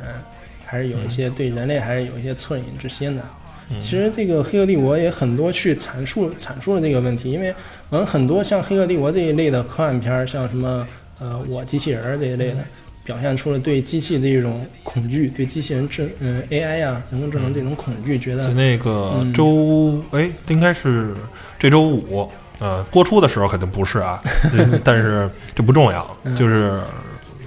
[0.65, 3.23] 还是有一些对人类还是有一些恻隐之心的。
[3.69, 3.79] 嗯。
[3.79, 7.53] 其实这个《黑客帝国》也很多去阐述阐述了这个问题，因为
[7.89, 10.85] 我们很多像《黑客帝国》这一类的科幻片儿，像什么
[11.19, 12.57] 呃我机器人儿这一类的，
[13.03, 19.33] 表现出了对机器的一种恐惧，对机器人智嗯 AI 啊、人工智能这种恐惧，觉得在那个嗯。
[19.33, 21.15] 周哎，应该是
[21.57, 22.29] 这周五，
[22.59, 24.21] 呃，播出的时候肯定不是啊，
[24.53, 26.35] 嗯但是这不重要，嗯。
[26.35, 26.79] 就是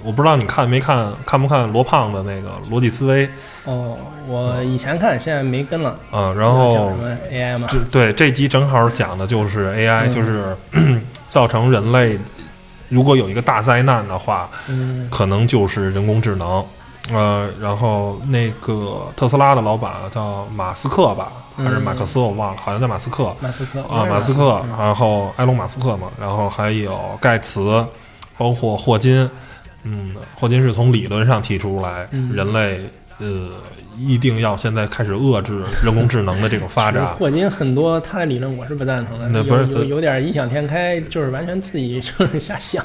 [0.03, 3.29] 我不知道你看没看，看不看罗胖的那个逻辑思维，
[3.65, 5.97] 哦，我以前看，现在没跟了。
[6.11, 7.67] 嗯，然讲后什么 AI 嘛？
[7.69, 10.11] 这对这集正好讲的就是 AI，、嗯。
[10.11, 10.55] 就是
[11.29, 12.19] 造成人类
[12.89, 15.07] 如果有一个大灾难的话，嗯。
[15.09, 16.65] 可能就是人工智能。
[17.11, 23.35] 呃，然后那个特斯拉的老板叫马斯克吧，还是马克思，我忘了，好像叫马斯克。
[23.41, 23.81] 马斯克。
[23.81, 27.85] 啊，马斯克，然后埃隆·马斯克嘛，然后还有盖茨，
[28.37, 29.29] 包括霍金，
[29.83, 32.81] 嗯，霍金是从理论上提出来，嗯人类
[33.19, 33.49] 呃
[33.99, 37.05] 一定要现在开始遏制人工智能的这种发展。
[37.15, 42.83] 霍金很多他的理论我是不赞同的，有那不是有点异想天开，就是完全自己就是瞎想。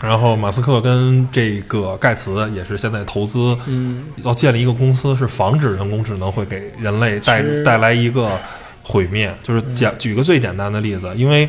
[0.00, 8.38] 然后马斯克跟这个盖茨也是现在投资嗯要建立一个公司，是防止人工智能会给人类带带来一个
[8.82, 9.34] 毁灭。
[9.42, 11.48] 就是简举个最简单的例子，因为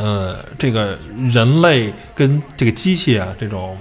[0.00, 0.96] 呃，这个
[1.30, 3.76] 人类跟这个机器啊，这种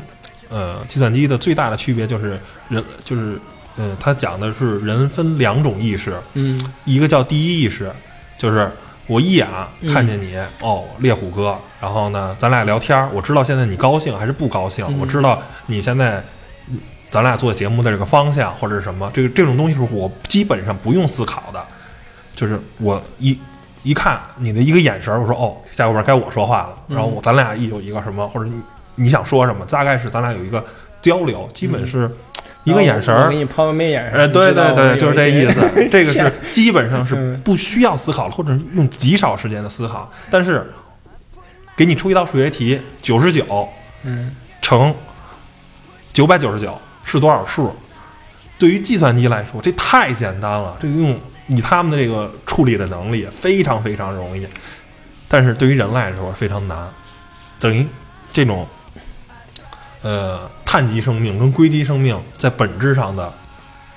[0.49, 3.39] 呃计算机的最大的区别就是人就是
[3.77, 6.60] 呃，它讲的是人分两种意识，嗯。
[6.84, 7.89] 一个叫第一意识，
[8.38, 8.69] 就是
[9.08, 9.47] 我一眼
[9.79, 14.99] 嗯看见你、哦，猎虎哥，然后呢，咱俩聊天儿，我知道现在你高兴还是不高兴，嗯。
[14.99, 16.21] 我知道你现在
[16.67, 16.77] 嗯
[17.10, 21.65] 咱俩做节目的这个方向或者是什么，这个这种东西是我基本上不用思考的，
[22.36, 23.39] 就是我一
[23.84, 28.62] 一看你的一个眼神儿，我说哦，下后边该我说话了，嗯然后我咱俩一有一个什么，或者你
[28.96, 30.63] 你想说什么，大概是咱俩有一个
[31.02, 32.12] 交流，基本是
[32.65, 33.38] 一个眼神儿我给。
[33.38, 35.62] 你抛个媚眼儿，哎，对对对，就是这意思。
[35.89, 40.12] 这个是基本上是嗯不需要思考了，或者是用极少时间的思考。
[40.30, 40.70] 但是
[41.78, 43.70] 给你出一道数学题，九十九
[44.04, 44.94] 嗯乘
[46.12, 47.74] 九百九十九是多少数？
[48.58, 50.76] 对于计算机来说，这太简单了。
[50.82, 51.18] 这个用
[51.50, 54.48] 以他们的这个处理的能力，非常非常容易。
[55.28, 56.78] 但是对于人来说非常难，
[57.60, 57.86] 等于
[58.32, 58.68] 这种
[60.02, 63.32] 呃碳基生命跟硅基生命在本质上的，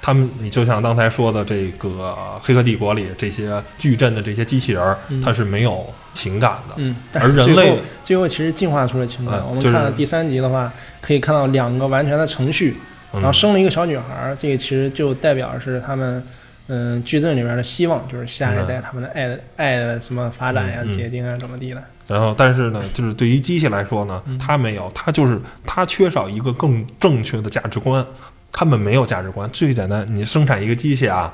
[0.00, 1.88] 他们你就像刚才说的这个
[2.42, 6.74] 《黑客帝国》里这些矩阵的这些机器人儿，嗯它是没有情感的。
[6.76, 9.42] 嗯，而人类最后最后其实进化出了情感。
[9.46, 12.76] 我们看到第三集的话，可以看到两个完全的程序，
[13.12, 16.22] 然后嗯生了一个小女孩儿，这个其实就代表是他们。
[16.68, 21.82] 嗯，矩阵里边的希望就是下一代他们的爱的爱的什么发展呀、嗯嗯结晶啊，怎么地的。
[22.06, 28.04] 然后，但是呢，就是对于机器来说呢，它没有，它就是它缺少一个更正确的价值观，
[28.50, 29.48] 他们没有价值观。
[29.50, 31.32] 最简单，你生产一个机器啊，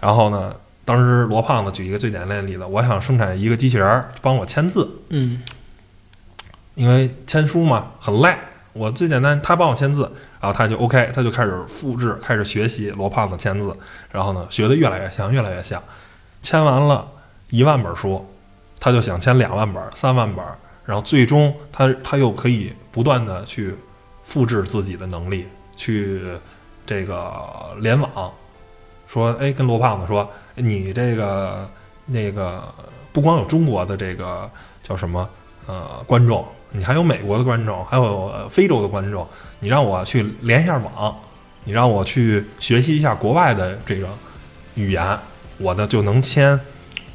[0.00, 5.40] 然后呢，当时罗胖子举一个最简单的例子，我想生产一个机器人帮我签字，嗯
[6.74, 8.34] 因为签书嘛很累，
[8.72, 13.76] 我最简单，他帮我签字，然后他就 OK，他就开始复制，开始学习罗胖子签字，
[14.10, 15.82] 然后呢，学的越来越像，越来越像，
[16.42, 17.06] 签完了
[17.50, 18.24] 一万本书，
[18.78, 20.44] 他就想签两万本、三万本，
[20.84, 23.74] 然后最终他他又可以不断的去
[24.22, 25.46] 复制自己的能力，
[25.76, 26.20] 去
[26.86, 27.32] 这个
[27.80, 28.32] 联网，
[29.06, 31.68] 说哎，跟罗胖子说，你这个
[32.06, 32.62] 那个
[33.12, 34.48] 不光有中国的这个
[34.82, 35.28] 叫什么
[35.66, 39.26] 呃观众，你还有美国的观众，还有非洲的观众，
[39.60, 41.16] 你让我去连一下网，
[41.64, 44.08] 你让我去学习一下国外的这个
[44.74, 45.18] 语言，
[45.58, 46.58] 我呢就能签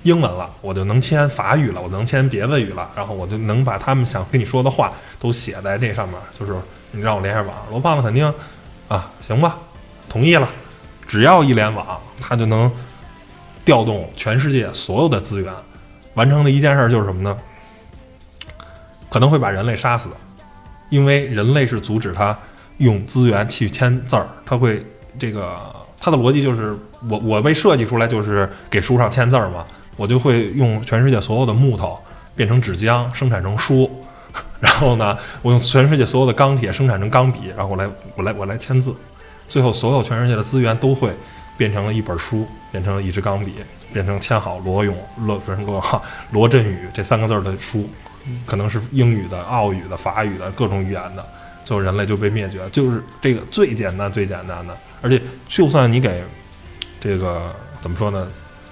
[0.03, 6.53] 英文了，我就能签法语了，我能签别的语了，然后我就能把他们想跟你说的话都写在这上面，就是
[6.91, 8.33] 你让我连一下网，罗胖子肯定
[8.89, 9.57] 啊，行吧，
[10.09, 10.49] 同意了，
[11.07, 12.69] 只要一联网，他就能
[13.63, 15.53] 调动全世界所有的资源，
[16.15, 17.37] 完成的一件事就是什么呢？
[19.09, 20.09] 可能会把人类杀死，
[20.93, 22.37] 因为人类是阻止他
[22.77, 24.79] 用资源去签字儿，他会
[25.17, 25.57] 这个
[25.99, 26.77] 他的逻辑就是
[27.09, 29.65] 我我被设计出来就是给书上签字儿嘛，
[29.97, 31.99] 我就会用全世界所有的木头
[32.35, 33.89] 变成纸浆生产成书，
[34.61, 38.95] 然后呢，我用全世界所有的钢铁生产成钢笔，然后我来我来我来签字，
[39.47, 41.09] 最后所有全世界的资源都会
[41.57, 43.55] 变成了一本书，变成了一支钢笔，
[43.91, 47.89] 变成签好罗永罗不是罗罗振宇这三个字儿的书，
[48.45, 51.25] 可能是英语的、奥语的、法语的各种语言的，
[51.63, 52.69] 最后人类就被灭绝了。
[52.69, 56.23] 就是这个最简单、最简单的，而且就算你给
[56.99, 58.27] 这个怎么说呢，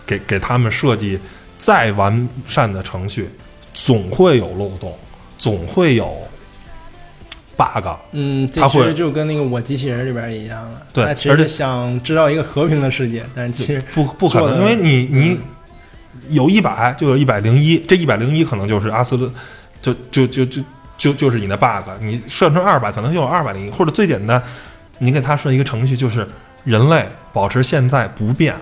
[0.05, 1.19] 给给他们设计
[1.57, 3.29] 再完善的程序，
[3.73, 4.97] 总会有漏洞，
[5.37, 6.17] 总会有
[7.57, 7.87] bug。
[8.11, 10.81] 嗯，这他会其实就跟那个我机器人里边一样了。
[10.93, 15.39] 对而且想知道一个和平的世界，但其实不不可能，因为你你
[16.31, 19.31] 有一百就有一百零一，这一百零一可能就是阿斯勒，
[19.81, 20.61] 就就就就
[20.97, 21.89] 就就是你的 bug。
[21.99, 24.41] 你设成二百，可能就有二百零一，或者最简单，
[24.99, 26.27] 你给他设一个程序，就是
[26.63, 28.55] 人类保持现在不变，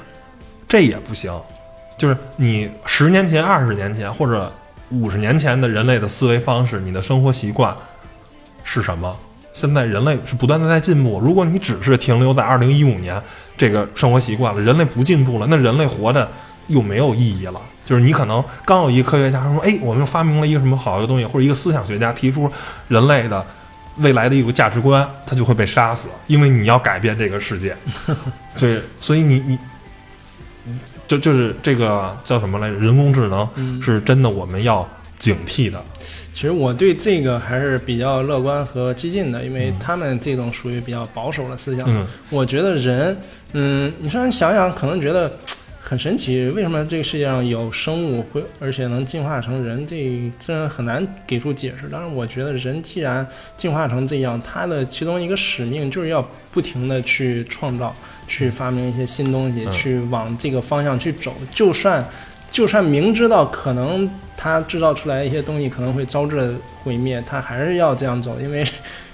[0.67, 1.33] 这也不行。
[1.97, 4.51] 就是你十年前、二十年前或者
[4.89, 7.75] 五十年前的人类的思维方式，你的生活习惯
[8.63, 9.17] 是什么？
[9.51, 11.19] 现在人类是不断的在进步。
[11.19, 13.21] 如果你只是停留在二零一五年
[13.57, 16.29] 这个生活习惯了，人类不进步了，那人类活的
[16.69, 17.59] 又没有意义了。
[17.85, 22.49] 就是你可能刚有一个科学家说，哎，我们发明了一个什么好的东西，或者一个思想学家提出
[22.87, 23.43] 人类的
[23.97, 27.75] 未来的一个价值观，他就会被杀死，因为你要改变这个世界。
[28.55, 29.57] 所以，所以你你
[31.07, 32.75] 就就是这个叫什么来着？
[32.75, 35.83] 人工智能嗯是真的，我们要警惕的。
[36.31, 41.83] 其实我对这个还是比较乐观和激进的，因为他们这种属于比较保守的思想。
[41.87, 43.17] 嗯我觉得人，
[43.53, 45.29] 嗯，你虽然想想，可能觉得
[45.81, 51.87] 很神奇，为什么这个世界上有生物会，而且能进化成人，这虽然很难给出解释。
[51.91, 53.25] 但是，我觉得人既然
[53.57, 57.95] 进化成这样，他的其中一个使命就是要不停的去创造，
[58.27, 61.33] 去发明一些新东西，嗯去往这个方向去走。
[61.51, 62.05] 就算
[62.51, 68.63] 就算明知道可能他制造出来一些东西可能会招致毁灭，他还是要这样走，因为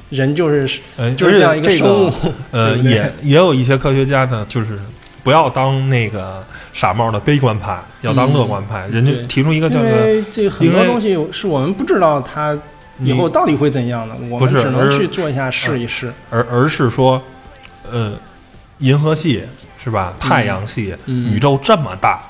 [0.10, 2.12] 人就是呃，就是这样一而且这生物。
[2.51, 4.80] 呃， 也也有一些科学家呢，就是
[5.25, 8.88] 不要当那个傻帽的悲观派，要当乐观派。
[8.89, 12.55] 人家提出一个叫因做为这很多东西是我们不知道它
[12.99, 16.13] 以后到底会怎样的，我们只能去做一下试一试。
[16.29, 17.19] 而而是说，
[17.91, 18.13] 呃，
[18.77, 19.41] 银河系
[19.83, 20.13] 是吧？
[20.19, 22.21] 太阳系、嗯宇宙这么大，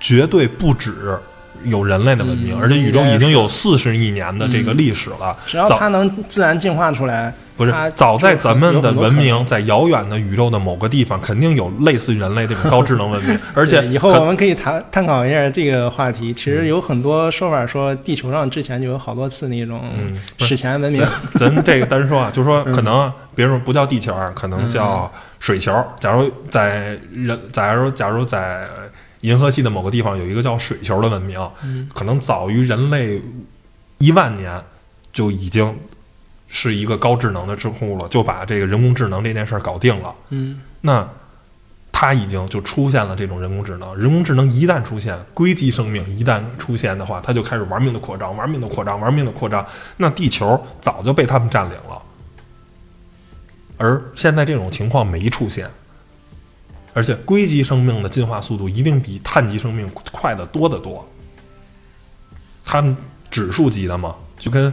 [0.00, 1.18] 绝对不止
[1.64, 5.36] 有人类的文明，嗯而且宇宙已经有四十亿年的这个历史了。
[5.46, 16.32] 只要它能自然进化出来，不是，早在咱们的文明在遥远的宇宙的某个地方，肯定有类似于人类这种高智能文明， 而且以后我们可以谈探讨一下这个话题。
[16.32, 19.82] 其实有很多说法说，地球上之前就有好多次那种
[20.38, 21.06] 史前文明。
[21.34, 25.70] 咱这个单说啊，就说嗯可能，比如说不叫地球啊，可能叫水球。
[25.98, 28.66] 假如在人，假如假如在
[29.20, 33.20] 银河系的某个地方有一个叫水球的文明，嗯可能早于人类
[33.98, 34.58] 一万年
[35.12, 35.76] 就已经
[36.52, 40.14] 是一个高智能的智库了，就把这个人工智能这件事儿搞定了。
[40.28, 41.08] 嗯那
[41.92, 43.96] 它已经就出现了这种人工智能。
[43.96, 49.64] 人工智能一旦出现，硅基生命一旦出现的话，它就开始玩命的扩张，玩命的扩张，玩命的扩张。
[49.96, 52.02] 那地球早就被他们占领了，
[53.76, 55.70] 而现在这种情况没出现。
[56.92, 61.06] 而且硅基生命的进化速度一定比碳基生命快得多得多。
[62.64, 62.96] 它们
[63.30, 64.72] 指数级的嘛，就跟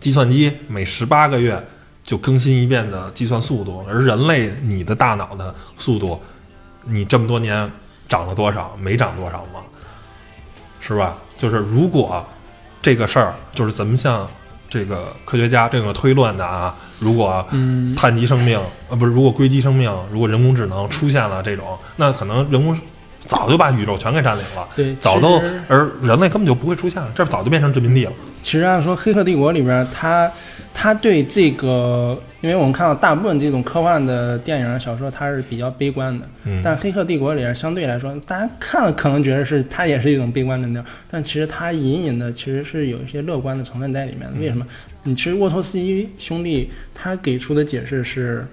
[0.00, 1.62] 计算机每十八个月
[2.02, 6.20] 就更新一遍的计算速度，而人类你的大脑的速度，
[6.84, 7.70] 你这么多年
[8.08, 8.76] 涨了多少？
[8.80, 9.60] 没涨多少吗？
[10.80, 11.16] 是吧？
[11.36, 12.26] 就是如果
[12.82, 14.26] 这个事儿，就是咱们像
[14.68, 18.58] 这个科学家这个推论的啊，如果嗯，碳基生命，
[18.88, 22.74] 呃，不是，如果硅基生命，如果人工智能出现了这种，那可能人工
[23.30, 28.12] 早就把宇宙全给占领了，对，早都，而人类根本就不会出现了，这早就变成殖民地了。
[28.42, 30.28] 其实按说《黑客帝国》里边，它
[30.74, 36.26] 它对这个，因为我们看到大部分这种科幻的电影、小说，它是比较悲观的。
[36.42, 44.40] 嗯，但《黑客帝国》里边相对来说，大家看了可能觉得是它也是一种悲观的调，但其实它隐隐的其实是有一些乐观的成分在里面的。
[44.40, 44.66] 为什么？
[45.04, 48.46] 你其实沃托斯基兄弟他给出的解释是，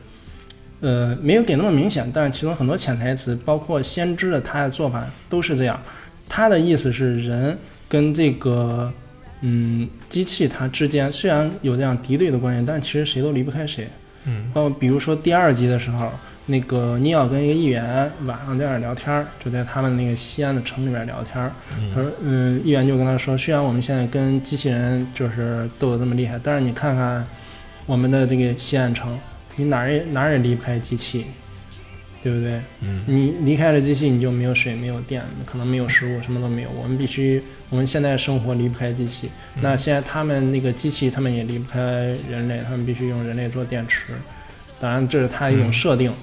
[0.80, 5.80] 呃，没有给那么明显，但是其中很多潜台词，包括先知的他的做法都是这样。
[6.30, 7.58] 他的意思是人
[7.90, 8.92] 跟这个
[9.42, 13.88] 嗯机器它之间虽然有这样敌对的关系，但其实谁都离不开谁。
[14.26, 16.12] 嗯包括比如说第二集的时候，
[16.48, 21.52] 那个尼奥跟一个议员晚上在那儿聊天儿，就在他们那个西安的城里面聊天儿。
[21.94, 27.26] 他说，嗯，议员就跟他说，虽然我们现在跟机器人就是斗得这么厉害，但是你看看
[27.86, 29.18] 我们的这个西安城，
[29.58, 31.26] 你哪儿也哪儿也离不开机器，
[32.24, 32.62] 对不对？
[32.82, 36.70] 嗯你离开了机器，你就没有水、没有电，可能没有食物，什么都没有。
[36.72, 39.28] 我们必须，我们现在生活离不开机器。
[39.56, 41.80] 嗯那现在他们那个机器，他们也离不开
[42.30, 44.13] 人类，他们必须用人类做电池。
[44.80, 46.13] 当然，这是他一种设定。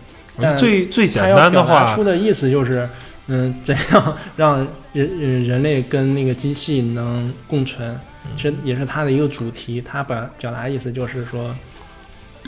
[0.41, 2.89] 但最最简单的话出，的意思就是，
[3.29, 7.89] 嗯， 怎样让人人人类跟那个机器能共存，
[8.27, 9.81] 嗯其实也是他的一个主题。
[9.81, 11.55] 他表表达意思就是说，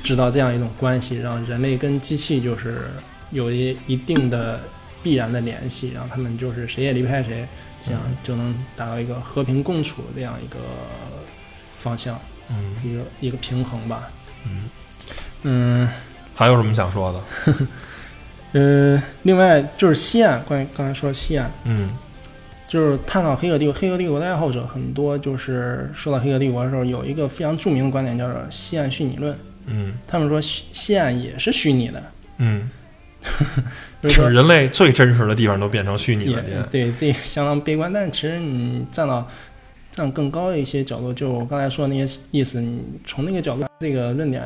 [0.03, 2.83] 制造这样一种关系，让人类跟机器就是
[3.31, 4.61] 有一一定的
[5.03, 7.47] 必然的联系，然后他们就是谁也离不开谁，
[7.83, 10.57] 这样嗯就能达到一个和平共处这样一个
[11.77, 12.19] 方向，
[12.51, 14.11] 嗯一个一个平衡吧。
[14.47, 14.71] 嗯，
[15.43, 15.89] 嗯。
[16.35, 17.67] 还有什么想说的？
[18.53, 21.89] 呃，另外就是西岸，关于刚才说西岸，嗯
[22.69, 23.73] 就是探讨黑客帝国。
[23.73, 29.35] 黑客帝国的爱好者很多，就是说到黑客帝国的时候，有一个非常著名的观点叫做西岸虚拟论。
[29.67, 32.03] 嗯他们说西西岸也是虚拟的，
[32.39, 32.69] 嗯，
[34.03, 36.63] 就是人类最真实的地方都变成虚拟也的地方。
[36.71, 37.93] 对，这相当悲观。
[37.93, 39.29] 但是其实你站到
[39.91, 44.43] 站更高一些角度，就我刚才说的那些意思，你从那个角度这个论点，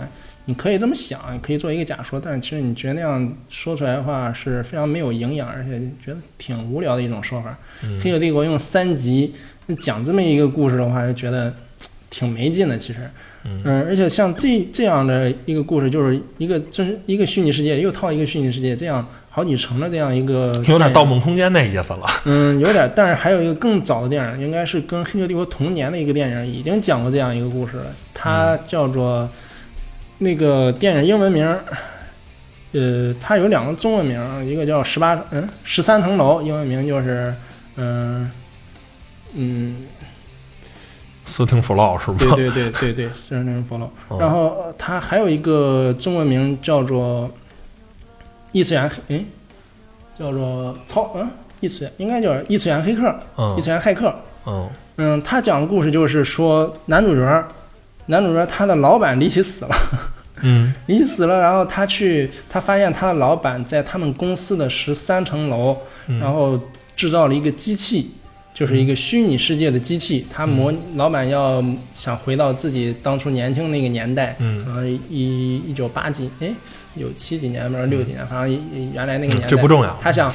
[0.47, 7.57] 你可以这么想，你可以做一个假说，但是其实你觉得那样说出来的话是非常没有营养，而且觉得挺无聊的一种说法。
[7.83, 9.35] 黑嗯客帝国用三集
[9.81, 11.55] 讲这么一个故事的话，就觉得
[12.09, 12.79] 挺没劲的。
[12.79, 13.11] 其实，
[13.45, 22.07] 嗯嗯，而且像这这样的一个故事，就是一个真一个虚拟世界又套一个虚拟世界，这样好几层的这样一个 有点《盗梦空间》那意思了。
[22.25, 27.87] 嗯，有点，但是还有一个更早的电影，应该是跟《黑客帝国》同年的一个电影，已经讲过这样一个故事了。
[28.13, 29.27] 它叫做
[30.19, 31.65] 那个电影英文名儿，
[32.73, 37.35] 呃，它有两个中文名儿，一个叫十八嗯十三层楼，英文名就是
[37.77, 38.31] 嗯
[39.33, 39.77] 嗯，
[41.31, 42.17] 斯汀弗洛是吗？
[42.19, 43.89] 对对对对对，十三层 follow。
[44.09, 47.31] 哦然后呃它还有一个中文名叫做
[48.53, 49.25] 异次元黑，哎，
[50.19, 54.15] 叫做超嗯异次元，应该叫异次元黑客，嗯异次元骇客。
[54.47, 57.45] 嗯嗯，他讲的故事就是说，男主角，
[58.07, 59.75] 男主角他的老板离奇死了，
[60.43, 65.77] 嗯 离奇死了，然后他去，他发现他的老板在他们公司的十三层楼，
[66.09, 66.59] 嗯，然后
[66.97, 68.11] 制造了一个机器，
[68.53, 70.27] 就是一个虚拟世界的机器。
[70.31, 76.53] 他模老板要想回到自己当初年轻那个年代，可嗯能一一九八几，哎，
[76.95, 79.99] 有七几年不知道六几年，反正原来那个年代，嗯这不重要。
[80.01, 80.35] 他想，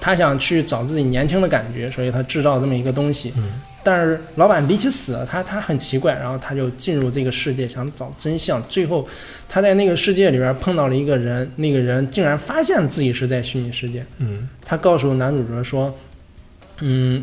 [0.00, 3.32] 他想去找自己年轻的感觉，所以他制造这么一个东西。
[3.36, 8.62] 嗯但是老板离奇死了，他他很奇怪，然后他就进入这个世界想找真相。
[8.66, 9.06] 最后
[9.46, 14.02] 他在那个世界里边碰到了一个人，那个人竟然发现自己是在虚拟世界。
[14.20, 15.94] 嗯他告诉男主角说
[16.80, 17.22] ：“嗯，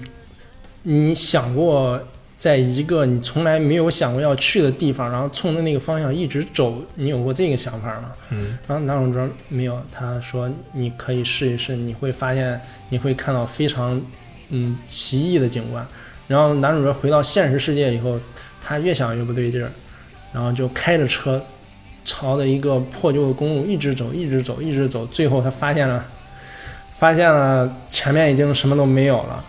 [0.83, 1.99] 你想过
[2.37, 12.59] 在一个你从来没有想过要去的地方，然后冲着那个方向一直走，你有过这个想法吗？”嗯然后男主角没有，他说你可以试一试，你会发现
[12.89, 14.01] 你会看到非常
[14.49, 15.85] 嗯奇异的景观。
[16.27, 18.19] 然后男主角回到现实世界以后，
[18.59, 19.69] 他越想越不对劲儿，
[20.33, 21.43] 然后就开着车
[22.05, 26.03] 朝着一个破旧的公路一直走，一直走，一直走，最后他发现了，
[26.97, 29.43] 发现了前面已经什么都没有了，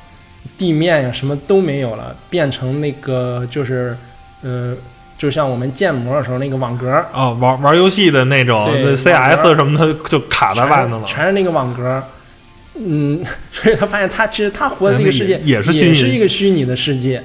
[0.62, 3.96] 地面呀什么都没有了，变成那个就是
[4.42, 4.72] 呃，
[5.18, 7.04] 就像我们建模的时候那个网格啊。
[7.12, 11.04] 哦，玩玩游戏的那种那 CS 什么的就卡在外头了。
[11.04, 12.00] 全是那个网格。
[12.76, 17.20] 嗯， 所以他发现他其实他活的这个世界也也是也是一个虚拟的世界。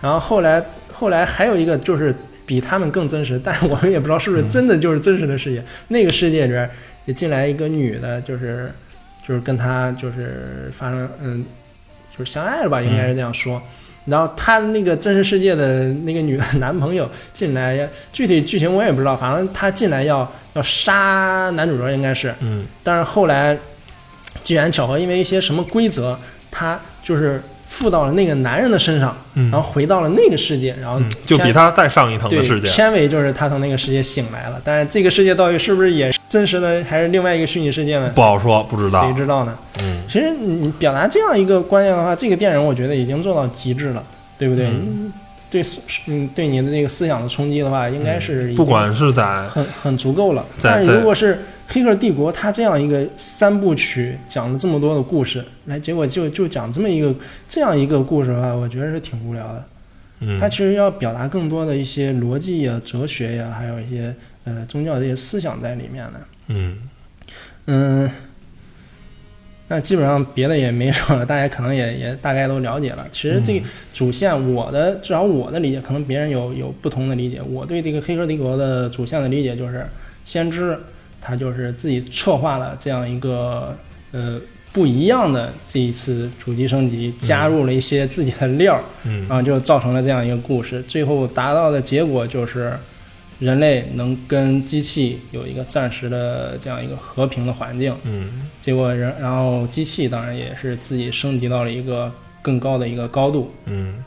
[0.00, 2.14] 然后后来后来还有一个就是
[2.46, 5.62] 比他们更真实，但是我们也不知道是不是真的就是真实的世界。
[5.88, 6.68] 那个世界里边
[7.04, 8.72] 也进来一个女的，就是
[9.26, 11.44] 就是跟他就是发生嗯
[12.18, 13.62] 就是相爱了吧，应该是这样说。
[14.06, 22.34] 然后他那个真实世界的那个女的男朋友进来，具体剧情我也不知道，反正他进来要要杀男主角，应该是。
[22.40, 23.56] 嗯但是后来
[24.42, 26.18] 机缘巧合，因为一些什么规则，
[26.50, 32.68] 他就是附到了那个男人的身上，嗯然后回到了那个世界，然后嗯，就比他再上一层的世界。
[32.70, 34.60] 片尾就是他从那个世界醒来了。
[34.64, 38.10] 但是这个世界到底是不是也是真实的，还是另外一个虚拟世界呢？
[38.14, 39.14] 不好说，不知道谁。
[39.14, 39.56] 知道呢？
[39.82, 44.02] 嗯其实你表达这样一个观念的话，这个电影我觉得已经做到极致了，
[44.38, 44.66] 对不对？
[44.66, 45.12] 嗯
[45.50, 50.44] 对思嗯对你的这个思想的冲击的话，应该是不管是在很很足够了。
[50.60, 51.34] 但如果是
[51.68, 57.14] 《黑客帝国》，它这样一个三部曲讲了这么多的故事，来结果就就讲这么一个
[57.48, 59.64] 这样一个故事的话，我觉得是挺无聊的。
[60.20, 66.20] 嗯它其实要表达更多的一些逻辑呀、哲学呀，还有一些呃宗教这些思想在里面的。
[66.48, 66.76] 嗯
[67.66, 68.10] 嗯，
[69.70, 73.06] 那基本上别的也没什么了，大家可能也也大概都了解了。
[73.10, 77.40] 其实这个主线，我的至少我的理解，可能别人有有不同的理解。
[77.42, 79.86] 我对这个《黑客帝国》的主线的理解就是，
[80.24, 80.78] 先知
[81.20, 83.76] 他就是自己策划了这样一个
[84.12, 84.40] 呃
[84.72, 90.80] 不一样的这一次主机升级，加入了一些自己的料儿，嗯然后就造成了这样一个故事。
[90.82, 92.72] 最后达到的结果就是，
[93.38, 97.96] 人类能跟机器有一个暂时的这样一个和平的环境。
[98.04, 102.12] 嗯结果人，然后机器当然也是自己升级到了一个
[102.42, 103.54] 更高的一个高度。
[103.66, 104.02] 嗯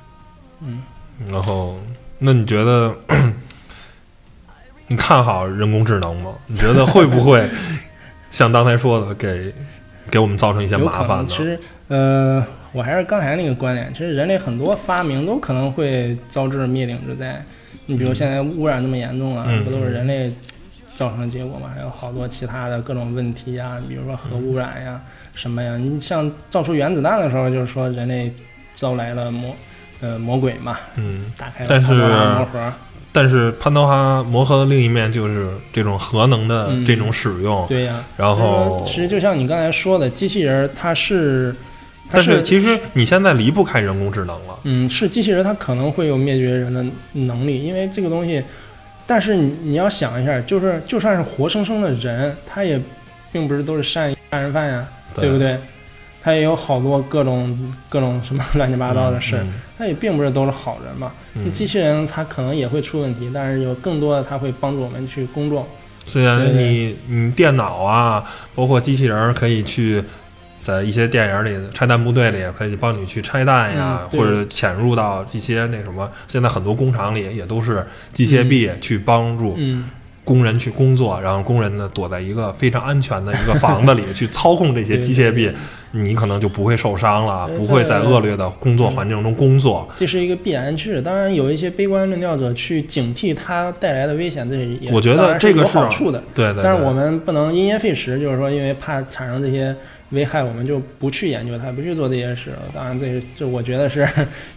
[0.61, 0.82] 嗯，
[1.29, 1.79] 然后
[2.19, 2.93] 那你觉得
[4.88, 6.34] 你看好人工智能吗？
[6.47, 7.49] 你觉得会不会
[8.29, 9.53] 像刚才说的，给
[10.09, 11.38] 给我们造成一些麻烦呢其？
[11.38, 17.43] 实，呃，我还是刚才那个观点，其实人类很多发明都可能会招致灭顶之灾。
[17.91, 20.33] 你比如现在污染那么严重啊，嗯不都是人类
[20.95, 21.69] 造成的结果吗？
[21.75, 25.01] 还有好多其他的各种问题呀，比如说核污染呀、
[25.33, 25.77] 什么呀。
[25.77, 28.33] 你像造出原子弹的时候，就是说人类
[28.73, 29.53] 招来了魔
[29.99, 32.73] 呃魔鬼嘛，嗯，打开了魔盒。
[33.13, 41.57] 但是潘多拉魔盒的另一面就是这种核能的嗯这种使用，对呀、然后其实就像你刚才说的，机器人它是，它
[42.12, 44.59] 但是其实你现在离不开人工智能了。
[44.64, 48.43] 嗯，是机器人，它可能会有灭绝人的能力，因为这个东西。
[49.07, 52.80] 但是你你要想一下，就是就算是活生生的人，他也
[53.32, 55.57] 并不是都是善意杀人犯呀，对不对？
[56.24, 59.43] 他也有好多各种各种什么乱七八糟的事
[59.76, 61.12] 他也并不是都是好人嘛。
[61.34, 65.68] 嗯机器人它可能也会出问题，但是有更多的它会帮助我们去工作。
[66.05, 70.03] 虽然你你电脑啊，包括机器人儿可以去
[70.64, 79.89] 在一些电影里，拆弹部队里可以帮你去拆弹呀，嗯或者潜入到一些那什么，现在很多工厂里也都是机械臂去帮助嗯，
[80.24, 85.51] 工人去工作，然后工人呢躲在一个非常安全的一个房子里去操控这些 机械臂，
[85.93, 89.89] 你可能就不会受伤了，不会在恶劣的工作环境中工作。
[89.97, 91.01] 这是一个必然趋势。
[91.01, 96.24] 当然，有一些悲观论调者去警惕它带来的危险，这也我觉得这个是好处的。
[96.36, 99.76] 对对对，但是我们不能因噎废食，就是说，因为怕产生这些
[100.12, 102.51] 危害，我们就不去研究它，不去做这些事。
[102.74, 104.07] 当然这，这我觉得是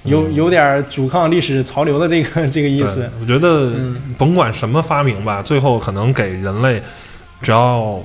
[0.04, 3.08] 有有点阻抗历史潮流的这个这个意思。
[3.20, 6.82] 我觉得嗯甭管什么发明吧，最后可能给人类，
[7.40, 8.00] 只要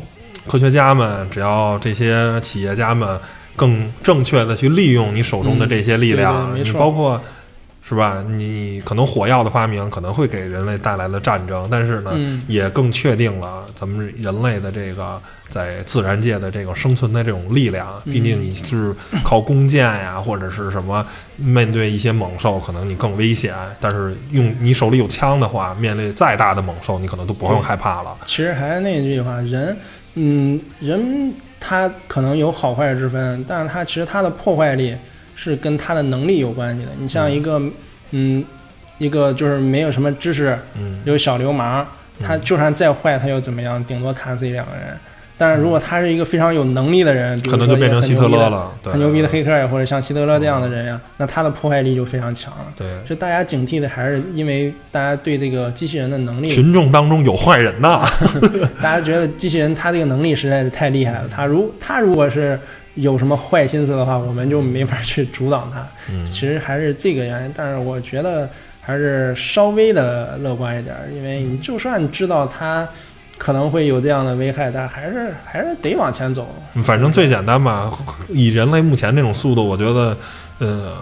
[0.47, 3.19] 科学家们，只要这些企业家们
[3.55, 7.21] 更正确的去利用你手中的这些力量，你嗯对对没错包括。
[7.89, 8.23] 是吧？
[8.27, 17.99] 你可能火药的发明可能会给人类带来了战争，但是呢，嗯也更确定了咱们人类的这个在自然界的这个生存的这种力量。
[18.05, 21.03] 嗯毕竟你是靠弓箭呀，或者是什么
[21.35, 23.55] 面对一些猛兽，可能你更危险。
[23.79, 28.15] 但是用你手里有枪的话，面对再大的猛兽，你可能都不用害怕了。
[28.27, 29.75] 其实还是那句话，人，
[30.13, 34.95] 嗯，人他可能有好坏之分，但是他其实他的破坏力
[35.41, 36.89] 是跟他的能力有关系的。
[36.99, 37.61] 你像一个，
[38.11, 38.43] 嗯，
[38.97, 41.87] 一个就是没有什么知识，嗯，有小流氓，
[42.19, 43.81] 他就算再坏，他又怎么样？
[43.85, 44.97] 顶多砍死一两个人。
[45.37, 48.69] 但是如果他是一个非常有能力的人，可能就变成希特勒了。
[48.83, 52.65] 对，很牛逼的黑客呀，或者像希特勒这样的人呀，那他的破坏力就非常强了。
[52.75, 58.05] 对，是大家警惕的，还是因为大家对这个机器人的能力群众当中有坏人呐。
[58.83, 62.59] 大家觉得机器人他这个能力实在是太厉害了，他如他如果是
[63.01, 65.85] 有什么坏心思的话，我们就没法去阻挡它。
[66.11, 68.49] 嗯其实还是这个原因，但是我觉得
[68.81, 72.87] 还是稍微的乐观一点，因为你就算知道它
[73.37, 76.53] 可能会有这样的危害，但还是还是得往前走。
[76.83, 77.91] 反正最简单吧，
[78.27, 80.17] 以人类目前这种速度，我觉得，
[80.57, 80.97] 呃，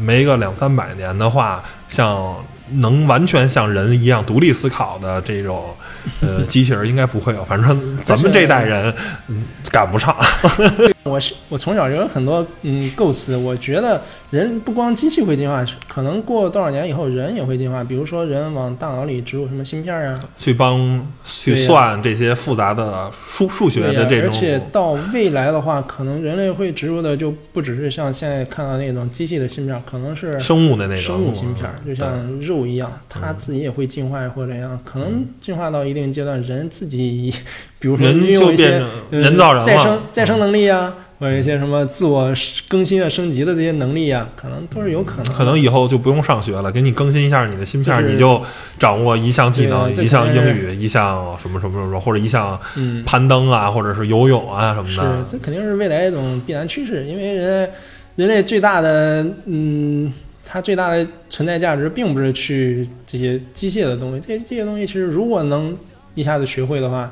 [0.00, 2.34] 没个两三百年的话，像
[2.72, 5.72] 能完全像人一样独立思考的这种，
[6.20, 7.44] 呃，机器人应该不会有。
[7.44, 8.92] 反正咱们这代人，
[9.28, 10.16] 嗯，赶不上。
[11.04, 14.00] 我是我从小就有很多嗯构思，我觉得
[14.30, 17.84] 人不光机器会进化，可能过多少年以后人也会进化。
[17.84, 31.04] 比如说人往大脑里植入什么芯片啊，去帮去算这些复杂的数数学的这种，而且到未来的话，可能人类会植入的就不只是像现在看到那种机器的芯片，可能是生物的那种。
[31.04, 37.32] 生物芯片，就像肉一样，它自己也会进化或者怎样，可能进化到一定阶段，人自己，
[37.78, 42.32] 比如说人运用一些人造人了，再生再生能力啊，或者一些什么自我
[42.68, 45.34] 更新啊、升级的这些能力啊，可能都是有可能。
[45.34, 48.42] 可能以后就不用上学了，给你更新一下你的芯片，就是你就
[48.78, 55.26] 掌握一项技能，一项英语，一项什么什么什么，或者一项嗯，攀登啊，或者是游泳啊什么是的。
[55.30, 57.70] 这肯定是未来一种必然趋势，因为人类
[58.16, 60.12] 人类最大的嗯。
[60.48, 65.76] 它最大的存在价值并不是去这些机械的东西，这这些东西其实如果能
[66.14, 67.10] 一下子学会的话，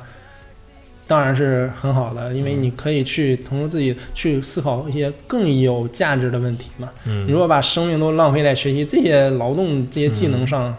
[1.07, 6.89] 当然是很好的，因为你可以去同时自己去思考一些更有价值的问题嘛。
[7.03, 7.27] 你嗯。
[7.27, 10.75] 如果把生命都浪费在学习这些劳动、这些技能上，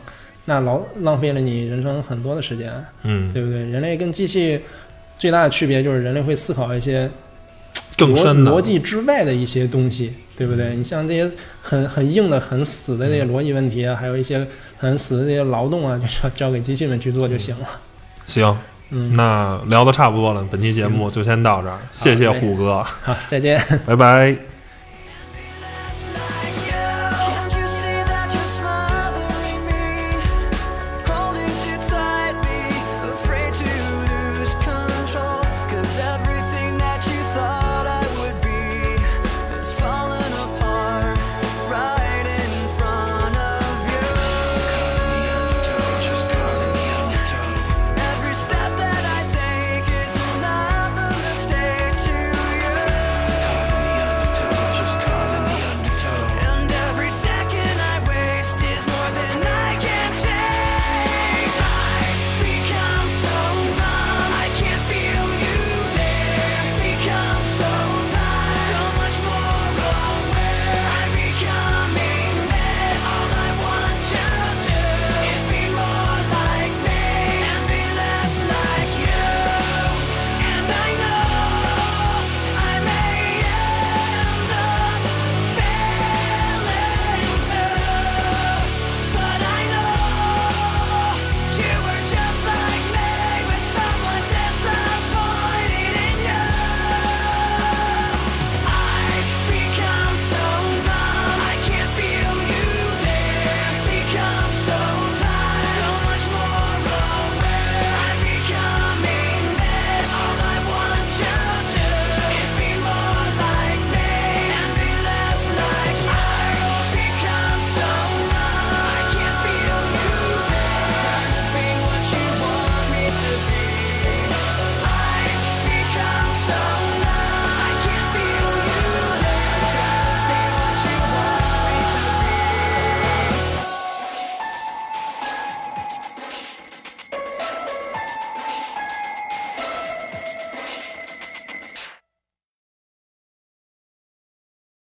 [0.46, 2.72] 那劳浪费了你人生很多的时间，
[3.02, 3.58] 嗯，对不对？
[3.64, 4.60] 人类跟机器
[5.18, 7.10] 最大的区别就是人类会思考一些
[7.96, 8.50] 更深的。
[8.50, 10.74] 逻辑之外的一些东西，对不对？
[10.76, 11.30] 你像这些
[11.62, 14.46] 很很硬的、很死的这些逻辑问题啊，还有一些
[14.76, 17.66] 很死的这些劳动啊，就是交给机器们去做就行了。
[18.26, 18.56] 行，
[18.90, 23.60] 嗯，那聊的差不多了，本期节目就先到这儿，谢谢虎哥，好，再见。
[23.84, 24.55] 拜拜。